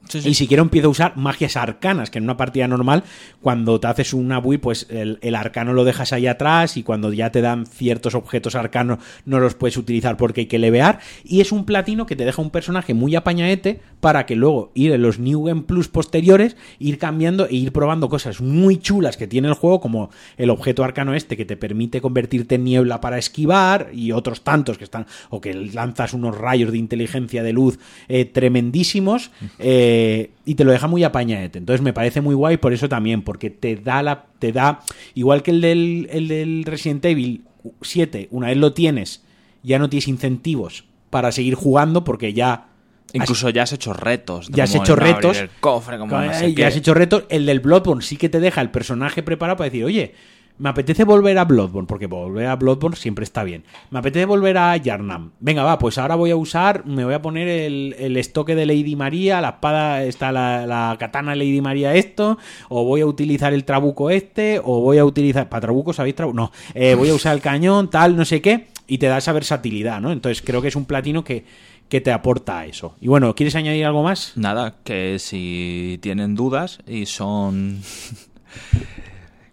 Sí, 0.09 0.23
sí. 0.23 0.29
Y 0.29 0.35
si 0.35 0.49
quiero 0.49 0.63
empiezo 0.63 0.89
a 0.89 0.91
usar 0.91 1.17
magias 1.17 1.57
arcanas, 1.57 2.11
que 2.11 2.19
en 2.19 2.25
una 2.25 2.37
partida 2.37 2.67
normal, 2.69 3.05
cuando 3.41 3.79
te 3.79 3.87
haces 3.87 4.13
una 4.15 4.39
bui, 4.39 4.59
pues 4.59 4.87
el, 4.91 5.19
el 5.23 5.35
arcano 5.35 5.73
lo 5.73 5.85
dejas 5.85 6.13
ahí 6.13 6.27
atrás 6.27 6.77
y 6.77 6.83
cuando 6.83 7.13
ya 7.13 7.31
te 7.31 7.41
dan 7.41 7.67
ciertos 7.67 8.15
objetos 8.15 8.55
arcanos 8.55 8.99
no 9.25 9.41
los 9.41 9.55
puedes 9.55 9.77
utilizar 9.77 10.17
porque 10.17 10.43
hay 10.43 10.47
que 10.47 10.59
levear. 10.59 11.01
Y 11.25 11.41
es 11.41 11.53
un 11.53 11.65
platino 11.65 12.07
que 12.07 12.17
te 12.17 12.25
deja 12.25 12.43
un 12.43 12.51
personaje 12.51 12.95
muy 12.95 13.15
apañaete 13.17 13.81
para 14.01 14.27
que 14.27 14.37
luego 14.37 14.71
ir 14.75 14.93
en 14.93 15.03
los 15.03 15.19
New 15.19 15.45
Game 15.45 15.63
Plus 15.63 15.89
posteriores, 15.89 16.57
ir 16.79 16.99
cambiando 16.99 17.47
e 17.47 17.55
ir 17.57 17.73
probando 17.73 18.09
cosas 18.09 18.41
muy 18.41 18.79
chulas 18.79 19.17
que 19.17 19.27
tiene 19.27 19.49
el 19.49 19.55
juego, 19.55 19.81
como 19.81 20.11
el 20.37 20.51
objeto 20.51 20.85
arcano 20.85 21.15
este 21.15 21.37
que 21.37 21.45
te 21.45 21.57
permite 21.57 22.01
convertirte 22.01 22.57
en 22.57 22.65
niebla 22.65 23.01
para 23.01 23.19
esquivar 23.19 23.91
y 23.93 24.13
otros 24.13 24.43
tantos 24.43 24.79
que 24.79 24.85
están, 24.85 25.07
o 25.31 25.41
que 25.41 25.55
lanzas 25.55 26.13
unos 26.15 26.39
rayos 26.39 26.73
de 26.73 26.79
inteligencia 26.79 27.43
de 27.43 27.53
luz 27.53 27.79
eh, 28.09 28.25
tremendísimos 28.25 29.31
eh, 29.59 29.98
y 30.45 30.55
te 30.55 30.65
lo 30.65 30.73
deja 30.73 30.87
muy 30.87 31.05
apañaete. 31.05 31.59
Entonces 31.59 31.83
me 31.83 31.93
parece 31.93 32.21
muy 32.21 32.35
guay 32.35 32.57
por 32.57 32.73
eso 32.73 32.89
también, 32.89 33.23
porque 33.23 33.51
te 33.51 33.77
da 33.77 34.03
la, 34.03 34.27
te 34.39 34.53
da, 34.53 34.81
igual 35.15 35.43
que 35.43 35.51
el 35.51 35.61
del, 35.61 36.09
el 36.11 36.29
del 36.29 36.65
Resident 36.65 37.05
Evil 37.05 37.45
7, 37.83 38.29
una 38.31 38.49
vez 38.49 38.57
lo 38.57 38.73
tienes, 38.73 39.23
ya 39.63 39.79
no 39.79 39.89
tienes 39.89 40.09
incentivos 40.09 40.85
para 41.11 41.33
seguir 41.33 41.55
jugando 41.55 42.05
porque 42.05 42.33
ya 42.33 42.69
Incluso 43.13 43.49
ya 43.51 43.63
has 43.63 43.73
hecho 43.73 43.93
retos. 43.93 44.49
Ya 44.49 44.65
has 44.65 44.75
hecho 44.75 44.95
retos. 44.95 45.39
El 45.39 45.51
cofre, 45.61 45.99
como 45.99 46.21
no 46.21 46.33
sé 46.33 46.47
Ay, 46.47 46.55
qué. 46.55 46.63
ya 46.63 46.69
has 46.69 46.77
hecho 46.77 46.95
retos. 46.95 47.25
El 47.31 47.47
del 47.47 47.61
Bloodborne 47.61 48.03
sí 48.03 48.17
que 48.17 48.29
te 48.29 48.41
deja 48.41 48.61
el 48.61 48.71
personaje 48.71 49.23
preparado 49.23 49.57
para 49.57 49.71
decir, 49.71 49.85
oye, 49.85 50.15
me 50.59 50.69
apetece 50.69 51.05
volver 51.05 51.39
a 51.39 51.45
Bloodborne, 51.45 51.87
porque 51.87 52.07
volver 52.07 52.47
a 52.47 52.57
Bloodborne 52.57 52.97
siempre 52.97 53.25
está 53.25 53.45
bien. 53.45 53.65
Me 53.91 54.01
apetece 54.01 54.25
volver 54.25 54.59
a 54.59 54.77
Yarnam. 54.77 55.31
Venga, 55.41 55.63
va, 55.63 55.79
pues 55.79 55.99
ahora 55.99 56.15
voy 56.17 56.31
a 56.31 56.37
usar, 56.37 56.85
me 56.87 57.05
voy 57.05 57.15
a 57.15 57.23
poner 57.23 57.49
el, 57.49 57.95
el 57.99 58.17
estoque 58.17 58.55
de 58.55 58.67
Lady 58.67 58.97
María, 58.97 59.41
la 59.41 59.51
espada, 59.51 60.03
está 60.05 60.33
la, 60.33 60.67
la 60.67 60.97
katana 60.99 61.35
Lady 61.35 61.61
María 61.61 61.95
esto, 61.95 62.39
o 62.69 62.85
voy 62.85 63.01
a 63.01 63.07
utilizar 63.07 63.53
el 63.53 63.65
trabuco 63.65 64.11
este, 64.11 64.61
o 64.63 64.81
voy 64.81 64.99
a 64.99 65.05
utilizar... 65.05 65.49
¿Para 65.49 65.61
trabuco 65.61 65.93
sabéis 65.93 66.17
trabuco? 66.17 66.37
No, 66.37 66.53
eh, 66.75 66.95
voy 66.95 67.11
a 67.11 67.15
usar 67.15 67.35
el 67.35 67.41
cañón, 67.41 67.91
tal, 67.91 68.17
no 68.17 68.25
sé 68.25 68.41
qué, 68.41 68.67
y 68.87 68.99
te 68.99 69.07
da 69.07 69.19
esa 69.19 69.33
versatilidad, 69.33 70.01
¿no? 70.01 70.13
Entonces 70.13 70.43
creo 70.43 70.61
que 70.61 70.69
es 70.69 70.77
un 70.77 70.85
platino 70.85 71.23
que, 71.23 71.45
que 71.89 72.01
te 72.01 72.13
aporta 72.13 72.67
eso. 72.67 72.97
Y 73.01 73.09
bueno, 73.09 73.35
¿quieres 73.35 73.55
añadir 73.55 73.85
algo 73.85 74.03
más? 74.03 74.33
Nada, 74.37 74.75
que 74.85 75.19
si 75.19 75.99
tienen 76.03 76.35
dudas 76.35 76.81
y 76.87 77.07
son... 77.07 77.81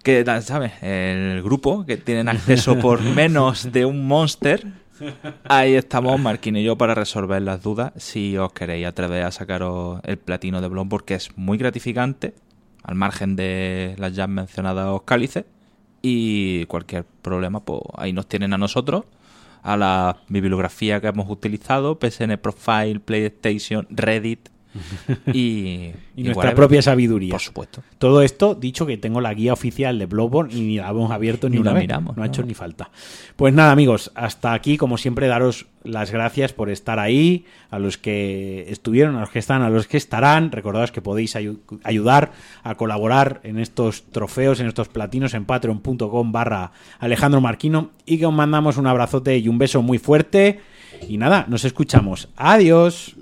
que, 0.06 0.24
¿sabes? 0.44 0.72
El 0.84 1.42
grupo 1.42 1.84
que 1.84 1.98
tienen 1.98 2.30
acceso 2.30 2.78
por 2.78 3.02
menos 3.16 3.72
de 3.72 3.86
un 3.86 4.06
monster. 4.08 4.64
Ahí 5.46 5.74
estamos, 5.74 6.20
Marquín 6.20 6.56
y 6.56 6.64
yo, 6.64 6.78
para 6.78 6.94
resolver 6.94 7.42
las 7.42 7.64
dudas. 7.64 7.92
Si 7.98 8.38
os 8.38 8.54
queréis 8.54 8.86
atrever 8.86 9.24
a 9.24 9.32
sacaros 9.32 10.00
el 10.04 10.18
platino 10.18 10.62
de 10.62 10.68
Bloodborne, 10.68 10.90
porque 10.92 11.16
es 11.16 11.36
muy 11.36 11.58
gratificante, 11.58 12.36
al 12.84 12.94
margen 12.94 13.36
de 13.36 13.96
las 13.98 14.14
ya 14.14 14.28
mencionadas 14.28 15.02
cálices. 15.06 15.46
Y 16.04 16.66
cualquier 16.68 17.04
problema, 17.24 17.66
pues 17.66 17.82
ahí 17.98 18.14
nos 18.14 18.28
tienen 18.28 18.54
a 18.54 18.60
nosotros, 18.60 19.06
a 19.64 19.76
la 19.76 20.18
bibliografía 20.30 21.02
que 21.02 21.08
hemos 21.08 21.28
utilizado, 21.32 21.98
PSN 22.00 22.38
Profile, 22.38 23.00
PlayStation, 23.00 23.88
Reddit 23.90 24.50
y, 25.34 25.92
Y 26.16 26.24
nuestra 26.24 26.36
whatever. 26.38 26.56
propia 26.56 26.82
sabiduría. 26.82 27.32
Por 27.32 27.42
supuesto. 27.42 27.84
Todo 27.98 28.22
esto, 28.22 28.56
dicho 28.56 28.86
que 28.86 28.98
tengo 28.98 29.22
la 29.22 29.34
guía 29.34 29.54
oficial 29.54 29.98
de 30.00 30.06
Bloodborne 30.06 30.54
y 30.54 30.62
ni 30.62 30.76
la 30.78 30.90
hemos 30.90 31.12
abierto 31.12 31.50
ni, 31.50 31.56
Ni 31.56 31.62
una 31.62 31.72
la 31.72 31.76
vez. 31.76 31.84
miramos, 31.84 32.18
no 32.18 32.24
ha 32.24 32.28
hecho 32.28 32.44
ni 32.44 32.54
falta. 32.54 32.90
Pues 33.36 33.54
nada, 33.54 33.72
amigos, 33.72 34.12
hasta 34.16 34.54
aquí, 34.54 34.78
como 34.78 34.98
siempre, 34.98 35.28
daros 35.28 35.68
las 35.84 36.10
gracias 36.12 36.52
por 36.52 36.70
estar 36.72 36.98
ahí, 37.00 37.46
a 37.70 37.78
los 37.78 37.98
que 38.00 38.66
estuvieron, 38.70 39.16
a 39.16 39.20
los 39.22 39.30
que 39.30 39.40
están, 39.40 39.62
a 39.62 39.70
los 39.70 39.88
que 39.88 39.98
estarán. 39.98 40.52
Recordaos 40.52 40.92
que 40.92 41.02
podéis 41.02 41.36
ayu- 41.36 41.60
ayudar 41.84 42.32
a 42.64 42.76
colaborar 42.76 43.40
en 43.44 43.60
estos 43.60 44.04
trofeos, 44.12 44.60
en 44.60 44.68
estos 44.68 44.88
platinos 44.88 45.34
en 45.36 45.46
patreon.com 45.46 46.32
barra 46.32 46.72
Alejandro 47.00 47.40
Marquino 47.42 47.92
y 48.06 48.18
que 48.18 48.26
os 48.26 48.34
mandamos 48.34 48.78
un 48.78 48.88
abrazote 48.88 49.38
y 49.38 49.48
un 49.48 49.58
beso 49.60 49.82
muy 49.84 50.00
fuerte. 50.00 50.60
Y 51.08 51.18
nada, 51.18 51.46
nos 51.50 51.66
escuchamos. 51.66 52.30
Adiós. 52.36 53.16